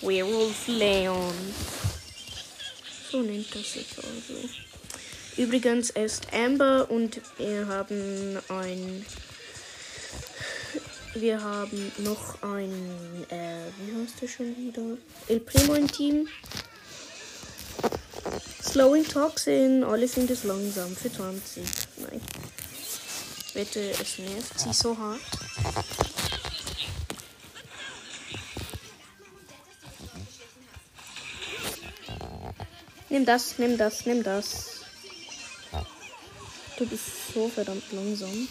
[0.00, 1.34] Werewolf Leon.
[3.10, 4.48] So nennt er sich also.
[5.36, 9.04] Übrigens, ist Amber und wir haben ein.
[11.12, 12.72] Wir haben noch ein.
[13.28, 14.96] Äh, wie heißt der schon wieder?
[15.28, 16.26] El Primo im Team.
[18.62, 19.84] Slowing Toxin.
[19.84, 21.64] Alle sind es langsam für 20.
[21.98, 22.22] Nein.
[23.52, 25.20] Bitte, es nervt sie so hart.
[33.10, 34.78] Nimm das, nimm das, nimm das.
[36.78, 38.48] Du bist so verdammt langsam.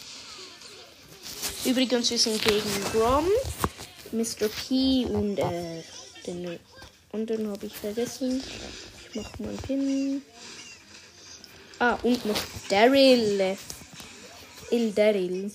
[1.63, 3.25] Übrigens, wir sind gegen Grom,
[4.11, 4.49] Mr.
[4.49, 5.81] P und äh,
[6.25, 6.59] den
[7.13, 8.43] anderen habe ich vergessen.
[9.09, 10.21] Ich mach mal einen Pin.
[11.79, 13.57] Ah, und noch Daryl.
[14.71, 15.51] Il Daryl.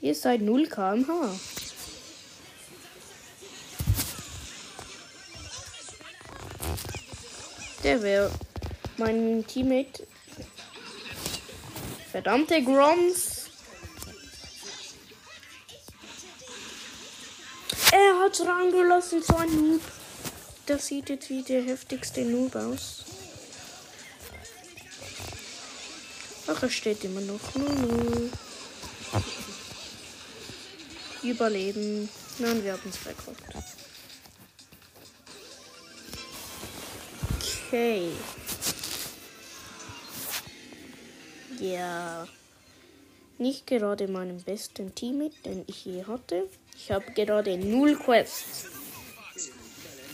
[0.00, 1.57] Ihr seid 0 km/h.
[7.82, 8.30] Der wäre
[8.96, 10.06] mein Teammate.
[12.10, 13.46] Verdammte Groms.
[17.92, 19.82] Er hat rangelassen, so ein Noob.
[20.66, 23.04] Das sieht jetzt wie der heftigste Noob aus.
[26.46, 27.40] Ach, er steht immer noch.
[27.54, 28.30] Nunu.
[31.22, 32.08] Überleben.
[32.38, 33.77] Nein, wir haben es verkauft.
[37.68, 38.12] Okay.
[41.60, 42.26] Ja.
[43.36, 46.48] Nicht gerade meinem besten Teammate, den ich je hatte.
[46.74, 48.70] Ich habe gerade null Quests.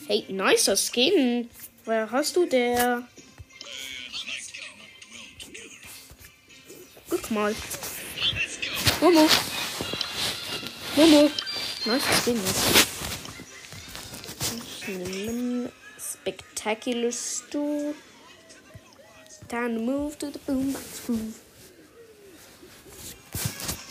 [0.08, 1.48] Hey, nicer Skin.
[1.84, 3.06] Wer hast du der?
[7.08, 7.54] Guck mal.
[9.00, 9.28] Momo.
[10.96, 11.30] Momo.
[11.84, 12.40] Nice Skin.
[14.66, 15.70] Ich nehme
[16.64, 17.94] spectacular stew.
[19.48, 21.40] Time to move to the boombox groove.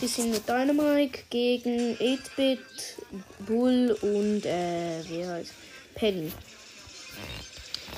[0.00, 2.58] Wir sind mit Dynamite gegen 8-Bit,
[3.46, 5.52] Bull und äh, wie heißt
[5.94, 6.32] Penny.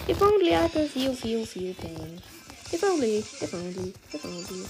[0.09, 2.21] If only I could feel, feel, feel pain.
[2.71, 4.67] If only, if only, if only.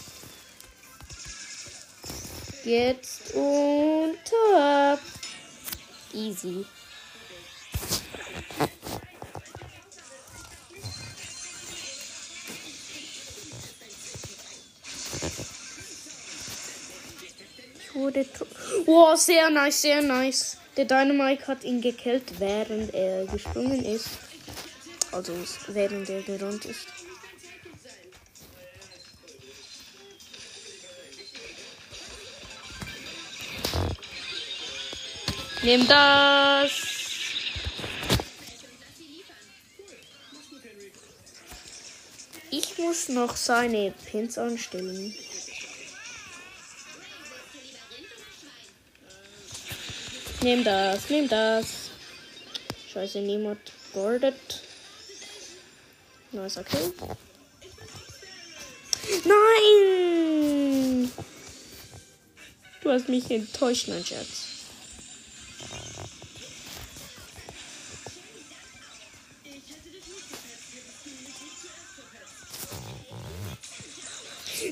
[2.64, 5.00] Jetzt und top.
[6.14, 6.64] Easy.
[17.96, 18.26] Wurde.
[18.84, 20.58] Wow, sehr nice, sehr nice.
[20.76, 24.10] Der Dynamite hat ihn gekillt, während er gesprungen ist.
[25.12, 25.32] Also
[25.68, 26.86] während er gerannt ist.
[35.62, 36.70] Nimm das!
[42.50, 45.14] Ich muss noch seine Pins anstellen.
[50.42, 51.90] Nimm das, nimm das.
[52.92, 53.60] Scheiße, niemand
[53.92, 54.62] boardet.
[56.32, 56.92] Nice, okay.
[59.24, 61.10] Nein!
[62.82, 64.46] Du hast mich enttäuscht, mein Schatz.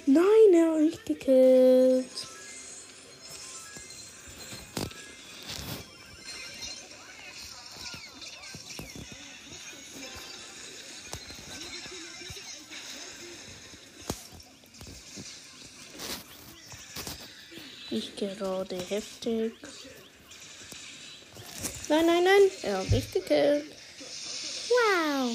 [0.06, 1.53] Nein, er hat mich gekillt.
[18.28, 19.52] Gerade heftig.
[21.88, 23.64] Nein, nein, nein, er hat mich gekillt.
[24.68, 25.30] Wow.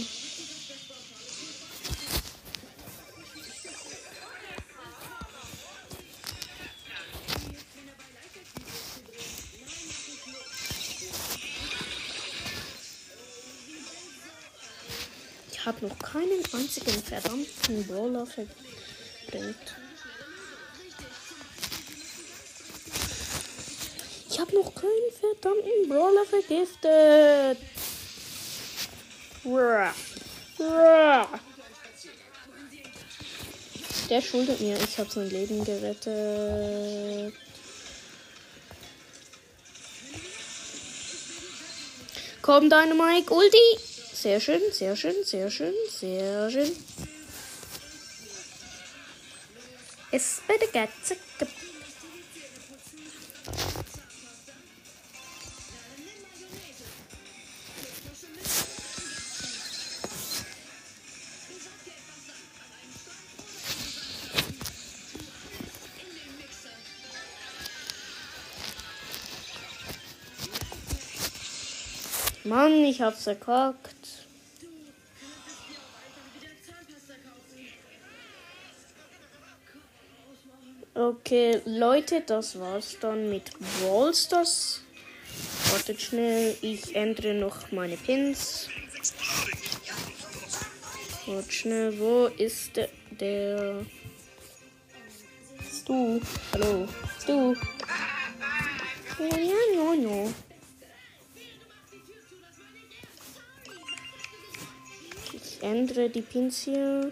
[15.52, 19.79] Ich habe noch keinen einzigen verdammten Brawler verbringt.
[25.20, 27.58] Verdammten Brawler vergiftet.
[34.10, 34.78] Der schuldet mir.
[34.82, 37.34] Ich habe sein Leben gerettet.
[42.42, 43.58] Komm, deine Mike, Ulti.
[44.14, 46.72] Sehr schön, sehr schön, sehr schön, sehr schön.
[50.12, 51.16] Es bitte Gatze.
[72.50, 74.26] Mann, ich hab's verkackt.
[80.96, 84.82] Okay, Leute, das war's dann mit Brawl Stars.
[85.72, 88.68] Wartet schnell, ich ändere noch meine Pins.
[91.28, 92.90] Warte schnell, wo ist der?
[93.12, 93.86] der
[95.86, 96.20] du?
[96.54, 96.88] Hallo?
[97.28, 97.56] Du?
[99.20, 100.49] Ja, ja, ja.
[105.60, 107.12] Ich ändere die Pins hier.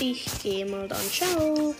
[0.00, 1.10] Ich gehe mal dann.
[1.10, 1.74] Ciao.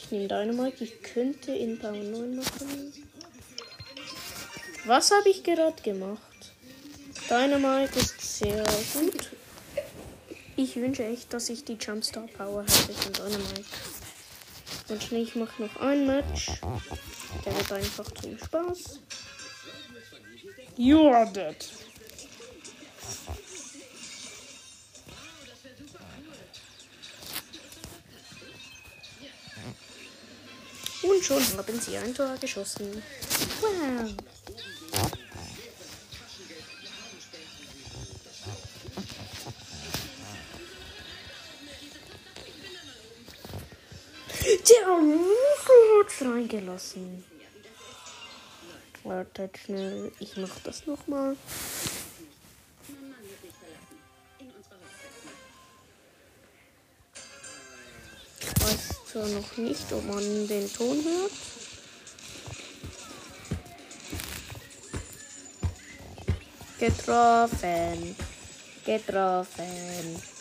[0.00, 0.84] Ich nehme Dynamite.
[0.84, 2.94] Ich könnte in Power 9 machen.
[4.86, 6.20] Was habe ich gerade gemacht?
[7.28, 8.64] Dynamite ist sehr
[8.94, 9.35] gut.
[10.58, 13.64] Ich wünsche echt, dass ich die Jumpstar Power hätte von Dynamite.
[14.88, 16.50] Und schnell, ich mache noch ein Match.
[17.44, 19.00] Der wird einfach zum Spaß.
[20.78, 21.56] You are dead.
[31.02, 33.02] Und schon haben sie ein Tor geschossen.
[33.60, 34.35] Wow.
[44.68, 47.24] Der hat's reingelassen.
[49.04, 51.36] Wartet schnell, ich mach das nochmal.
[58.60, 61.32] Weiß zwar noch nicht, ob man den Ton hört.
[66.80, 68.16] Getroffen.
[68.84, 70.35] Getroffen.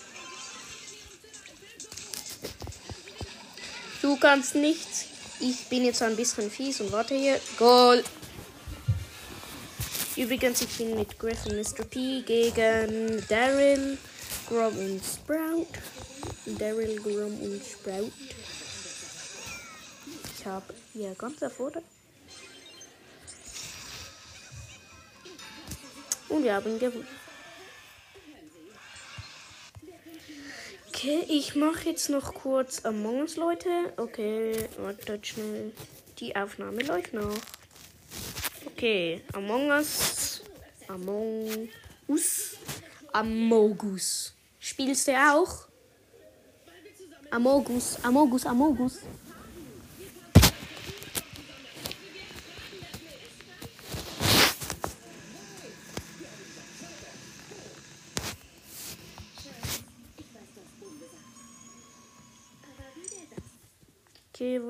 [4.05, 5.05] Du kannst nichts.
[5.39, 7.41] Ich bin jetzt ein bisschen fies und warte hier.
[7.57, 8.03] Goal.
[10.15, 11.83] Übrigens, ich bin mit Griffin Mr.
[11.85, 13.97] P gegen Daryl,
[14.47, 15.65] Grom und Sprout.
[16.45, 18.11] Daryl, Grom und Sprout.
[20.37, 21.83] Ich habe hier ganz erfordert.
[26.29, 27.24] Und wir haben gewonnen.
[31.05, 33.69] Okay, ich mache jetzt noch kurz Among Us, Leute.
[33.97, 35.71] Okay, wartet schnell.
[36.17, 37.37] Die Aufnahme läuft noch.
[38.65, 40.41] Okay, Among Us.
[40.87, 41.69] Among
[42.07, 42.57] Us.
[43.13, 44.33] Amogus.
[44.57, 45.67] Spielst du auch?
[47.29, 48.97] Amogus, Amogus, Amogus.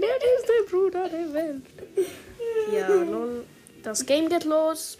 [0.00, 1.64] der ist der Bruder der Welt.
[2.72, 3.44] Ja, nun,
[3.82, 4.98] das Game geht los.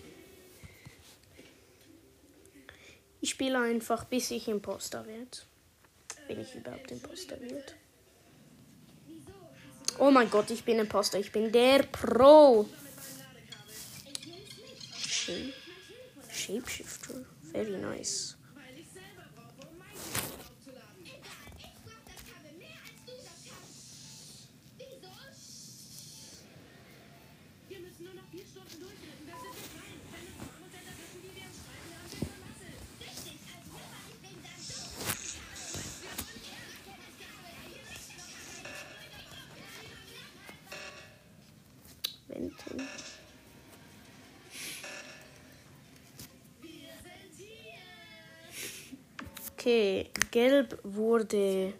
[3.21, 5.39] Ich spiele einfach, bis ich Imposter werde.
[6.27, 7.73] Wenn ich überhaupt Imposter werde.
[9.99, 11.19] Oh mein Gott, ich bin Imposter.
[11.19, 12.69] Ich bin der Pro.
[16.33, 17.15] Shapeshifter.
[17.53, 18.37] Very nice.
[49.63, 51.73] Okay, gelb wurde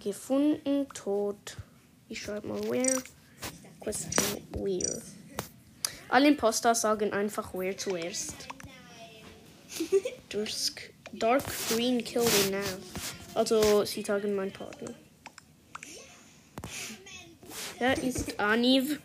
[0.00, 1.56] gefunden, tot.
[2.08, 3.02] Ich schreibe mal where.
[3.80, 4.12] Question
[4.52, 5.02] where.
[6.08, 8.46] Alle Imposter sagen einfach where zuerst.
[10.28, 10.48] Dark,
[11.12, 12.78] dark green killed the nav.
[13.34, 14.94] Also, sie sagen mein Partner.
[17.80, 19.00] Wer ist Aniv?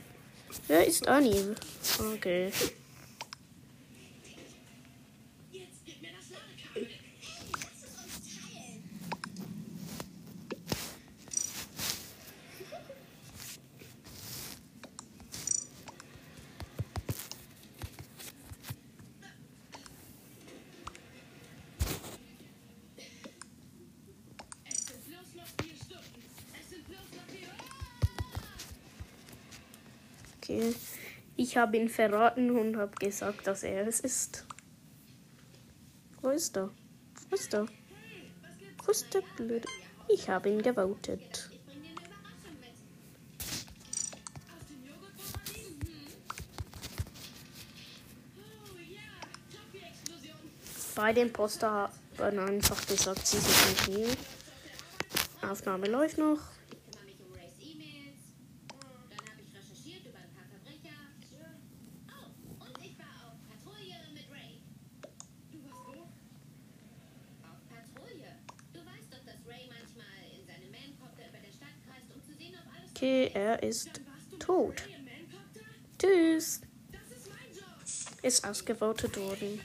[0.67, 1.55] Wer ist Aniv?
[2.13, 2.51] Okay.
[31.49, 34.45] ich habe ihn verraten und habe gesagt, dass er es ist.
[36.21, 36.69] Wo ist er?
[37.27, 37.65] Wo ist er?
[38.85, 39.67] Wo ist der Blöde?
[40.07, 41.49] Ich habe ihn gewotet.
[50.93, 51.89] Bei dem Poster
[52.19, 53.85] haben einfach gesagt, sie sind nicht
[55.41, 55.49] hier.
[55.49, 56.58] Aufnahme läuft noch.
[73.61, 74.01] Ist
[74.39, 74.87] tot.
[75.97, 76.61] Tschüss.
[78.21, 79.59] Ist ausgevotet worden.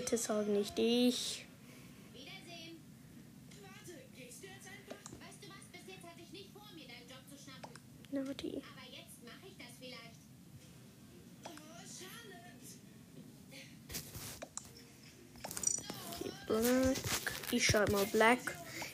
[0.00, 1.44] Bitte sag nicht ich.
[8.10, 8.48] Naughty.
[8.48, 10.20] Aber jetzt mache ich das vielleicht.
[11.44, 11.50] Oh,
[16.16, 16.96] okay, Black.
[17.50, 18.38] Ich schreibe mal Black.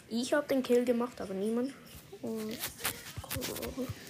[0.09, 1.73] Ich habe den Kill gemacht, aber niemand.
[2.21, 2.59] Und,
[3.23, 3.39] oh.
[3.39, 4.06] oh, oh.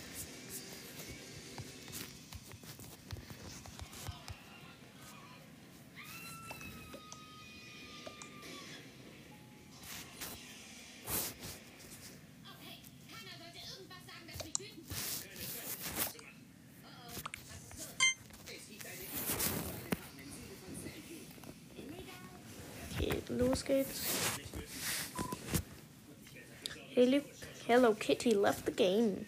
[27.06, 29.26] Hello Kitty left the game.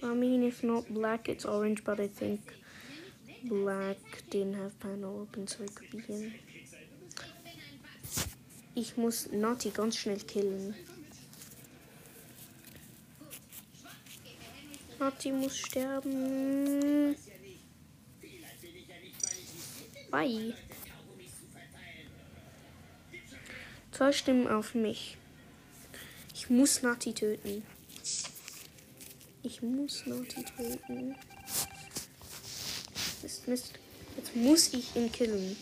[0.00, 2.54] I mean, if not black, it's orange, but I think
[3.42, 3.98] black
[4.30, 6.34] didn't have panel open, so it could be him.
[8.76, 10.76] Ich muss Naughty ganz schnell killen.
[15.00, 17.16] Naughty muss sterben.
[20.12, 20.54] Bye.
[23.98, 25.16] Zwei Stimmen auf mich.
[26.32, 27.64] Ich muss Nati töten.
[29.42, 31.16] Ich muss Nati töten.
[33.24, 33.72] Mist, Mist.
[34.16, 35.56] Jetzt muss ich ihn killen.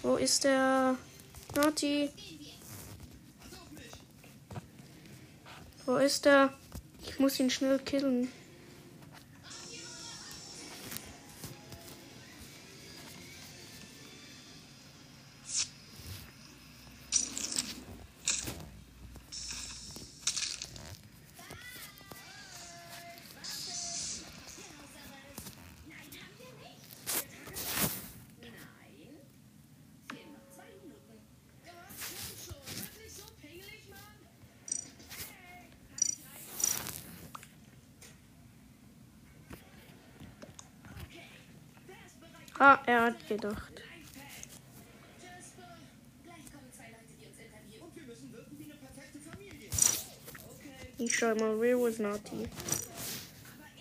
[0.00, 0.96] Wo ist der
[1.54, 2.08] Nati?
[5.84, 6.58] Wo ist er?
[7.02, 8.32] Ich muss ihn schnell killen.
[42.58, 43.72] Ah, er hat gedacht.
[50.96, 52.48] Ich schau mal, where was Naughty?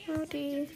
[0.07, 0.67] Naughty.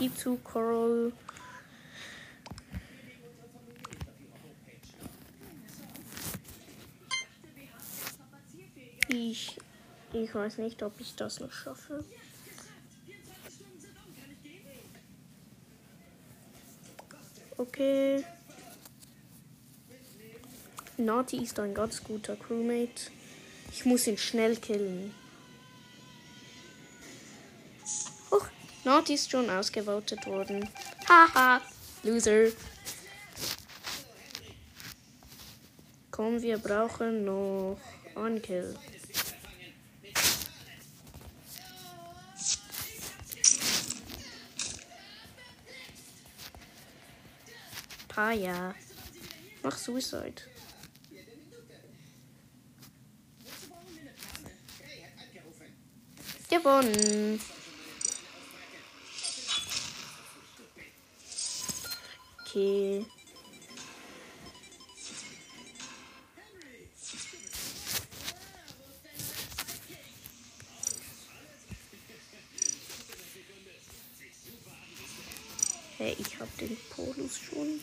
[0.00, 1.12] Gebe zu Coral.
[9.08, 9.58] Ich,
[10.14, 12.02] ich weiß nicht, ob ich das noch schaffe.
[17.58, 18.24] Okay.
[20.96, 23.10] Naughty ist ein ganz guter Crewmate.
[23.70, 25.12] Ich muss ihn schnell killen.
[28.90, 30.68] Naughty ist schon ausgevotet worden.
[31.08, 31.60] Haha,
[32.02, 32.48] Loser.
[36.10, 37.78] Komm, wir brauchen noch
[38.42, 38.76] Kill.
[48.08, 48.74] Paya.
[49.62, 50.42] Mach Suicide.
[56.48, 57.40] Gewonnen.
[62.60, 63.06] Okay.
[75.96, 77.80] Hey, ich hab den Polus schon.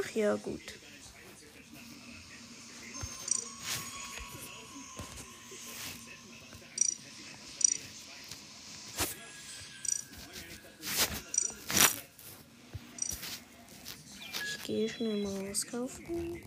[0.00, 0.62] Ach ja, gut.
[14.68, 16.42] Gehe schnell mal was kaufen.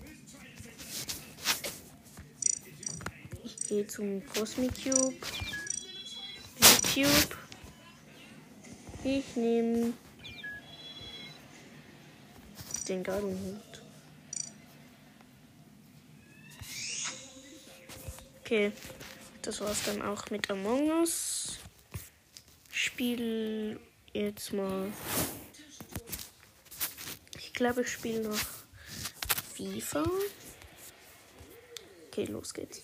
[3.44, 5.16] Ich gehe zum Cosmic Cube.
[6.94, 7.38] YouTube.
[9.04, 9.94] Ich nehme
[12.88, 13.82] den Gartenhut.
[18.42, 18.72] Okay,
[19.42, 21.58] das war's dann auch mit Among Us.
[22.70, 23.80] Spiel
[24.14, 24.92] jetzt mal.
[27.62, 28.40] Ich glaube, ich spiele noch
[29.54, 30.04] FIFA.
[32.08, 32.82] Okay, los geht's.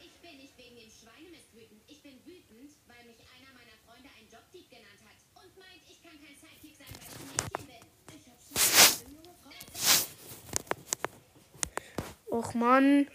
[0.00, 1.82] Ich bin nicht wegen dem Schweinemist wütend.
[1.86, 6.02] Ich bin wütend, weil mich einer meiner Freunde ein Jobdieb genannt hat und meint, ich
[6.02, 7.82] kann kein Sidekick sein, weil ich ein Mädchen bin.
[8.18, 9.34] Ich hab's nicht junge
[12.26, 12.36] Frau.
[12.36, 13.06] Och Mann.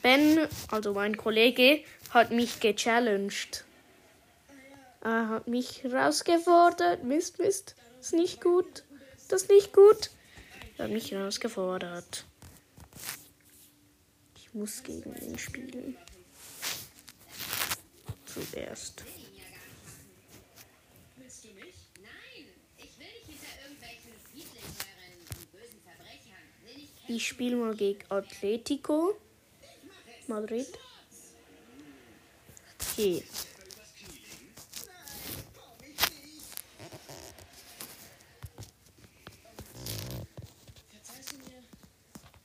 [0.00, 3.65] Ben, also mein Kollege, hat mich gechallenged.
[5.06, 7.04] Er hat mich herausgefordert.
[7.04, 7.76] Mist, Mist.
[8.00, 8.82] Ist nicht gut.
[9.28, 10.10] Das ist nicht gut.
[10.78, 12.24] Er hat mich herausgefordert.
[14.34, 15.96] Ich muss gegen ihn spielen.
[18.24, 19.04] Zuerst.
[27.08, 29.16] Ich spiele mal gegen Atletico
[30.26, 30.66] Madrid.
[32.80, 33.22] Okay.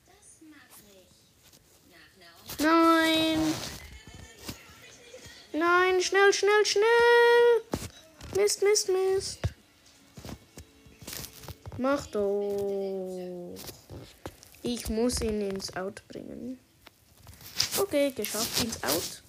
[0.05, 0.57] Das mach
[0.87, 1.11] ich.
[1.89, 3.53] Nach einer Nein.
[5.53, 7.61] Nein, schnell, schnell, schnell.
[8.35, 9.39] Mist, Mist, Mist.
[11.77, 13.55] Mach doch.
[14.61, 16.59] Ich muss ihn ins Out bringen.
[17.77, 19.23] Okay, geschafft ins Out.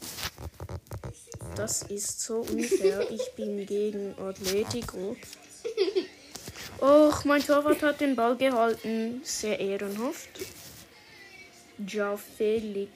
[1.55, 3.09] Das ist so unfair.
[3.11, 5.17] Ich bin gegen Atletico.
[6.81, 9.21] Och, mein Torwart hat den Ball gehalten.
[9.23, 10.31] Sehr ehrenhaft.
[11.87, 12.91] Ja, Felix.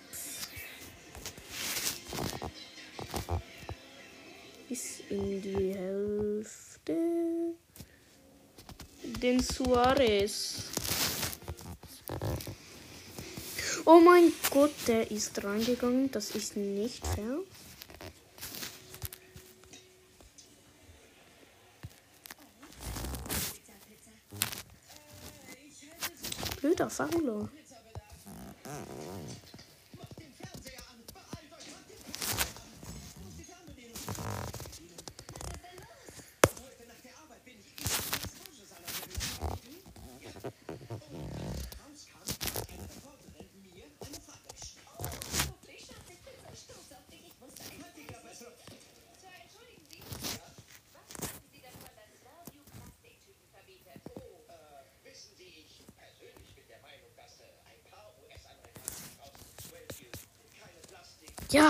[5.16, 6.96] In die Hälfte.
[9.22, 10.64] Den Suarez.
[13.84, 16.10] Oh mein Gott, der ist reingegangen.
[16.10, 17.38] Das ist nicht fair.
[26.60, 27.48] Blöder Fauler.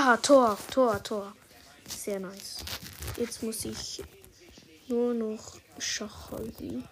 [0.06, 1.32] Ja, Tor, Tor, Tor.
[1.88, 2.58] Sehr nice.
[3.16, 4.04] Jetzt muss ich
[4.86, 6.88] nur noch Schach halten.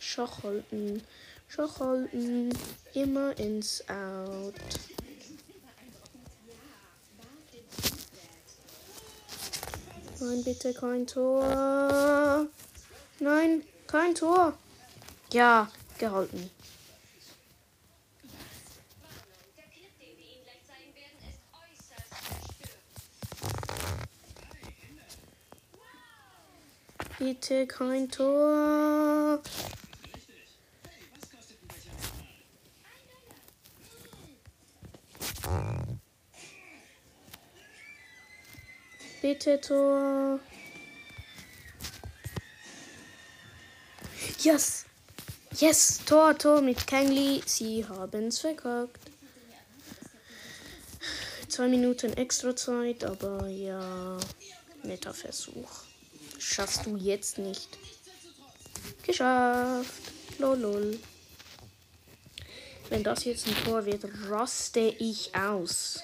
[0.00, 1.00] Schach halten.
[1.46, 2.52] Schach halten.
[2.92, 4.54] Immer ins Out.
[10.18, 12.46] Nein, bitte kein Tor.
[13.20, 14.58] Nein, kein Tor.
[15.32, 16.50] Ja, gehalten.
[27.28, 29.42] Bitte kein Tor.
[39.20, 40.40] Bitte Tor.
[44.40, 44.86] Yes.
[45.58, 47.42] Yes, Tor, Tor mit Kangli.
[47.44, 49.10] Sie haben's verkackt.
[51.46, 54.16] Zwei Minuten extra Zeit, aber ja,
[54.82, 55.87] netter Versuch.
[56.50, 57.68] Schaffst du jetzt nicht.
[59.06, 60.02] Geschafft.
[60.38, 60.98] Lolol.
[62.88, 66.00] Wenn das jetzt ein Tor wird, raste ich aus.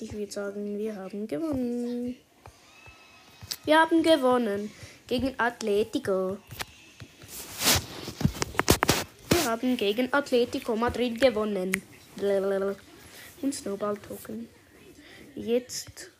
[0.00, 2.16] Ich würde sagen, wir haben gewonnen.
[3.64, 4.72] Wir haben gewonnen
[5.06, 6.38] gegen Atletico.
[9.30, 11.80] Wir haben gegen Atletico Madrid gewonnen.
[13.40, 14.48] Und Snowball Token.
[15.36, 16.10] Jetzt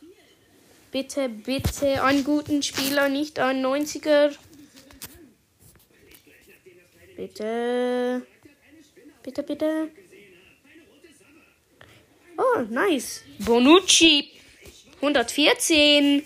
[0.92, 4.36] bitte, bitte einen guten Spieler, nicht einen 90er.
[7.16, 8.26] Bitte.
[9.22, 9.90] Bitte, bitte.
[12.36, 13.22] Oh, nice.
[13.40, 14.30] Bonucci.
[14.96, 16.22] 114.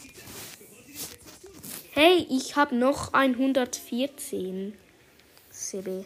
[1.92, 4.76] Hey, ich habe noch 114.
[5.50, 6.04] CB.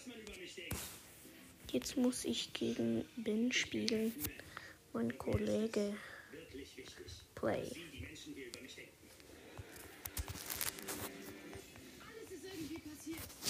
[0.08, 0.76] man über mich denkt.
[1.72, 4.14] Jetzt muss ich gegen Ben spielen.
[4.94, 5.96] Mein Kollege.
[7.36, 7.72] Play.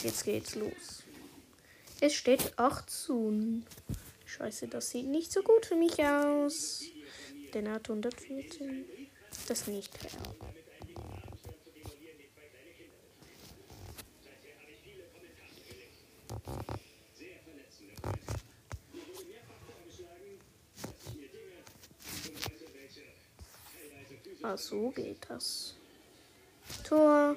[0.03, 1.03] Jetzt geht's los.
[2.01, 3.63] Es steht 8 zu.
[4.25, 6.83] Scheiße, das sieht nicht so gut für mich aus.
[7.53, 8.85] Denn er hat 114.
[9.47, 10.11] Das nicht fair.
[24.41, 25.75] Ah, so geht das.
[26.83, 27.35] Tor.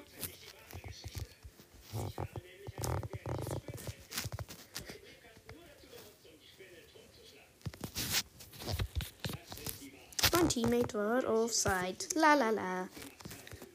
[10.52, 12.08] Teammate war offside.
[12.14, 12.88] La la la.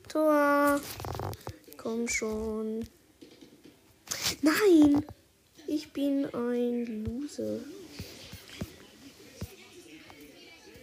[0.08, 0.80] Tor.
[1.76, 2.88] Komm schon.
[4.44, 5.04] Nein!
[5.66, 7.62] Ich bin ein Loser.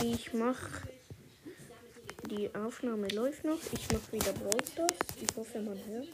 [0.03, 0.59] Ich mach.
[2.31, 3.57] Die Aufnahme läuft noch.
[3.73, 4.59] Ich mach wieder Brawl.
[5.23, 6.09] Ich hoffe, man hört.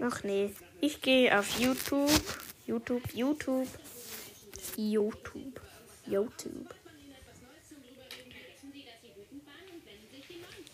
[0.00, 0.52] Ach nee.
[0.80, 2.10] Ich gehe auf YouTube.
[2.66, 3.68] YouTube, YouTube.
[4.76, 5.60] YouTube.
[6.04, 6.81] YouTube.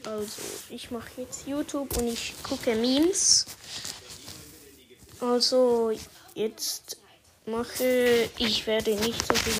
[0.09, 0.41] Also,
[0.71, 3.45] ich mache jetzt YouTube und ich gucke Memes.
[5.21, 5.93] Also,
[6.35, 6.97] jetzt
[7.45, 9.59] mache ich werde nicht so viel.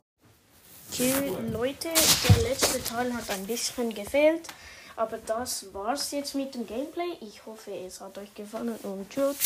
[0.91, 1.89] Okay, Leute,
[2.29, 4.49] der letzte Teil hat ein bisschen gefehlt.
[4.97, 7.19] Aber das war's jetzt mit dem Gameplay.
[7.21, 9.37] Ich hoffe, es hat euch gefallen und tschüss.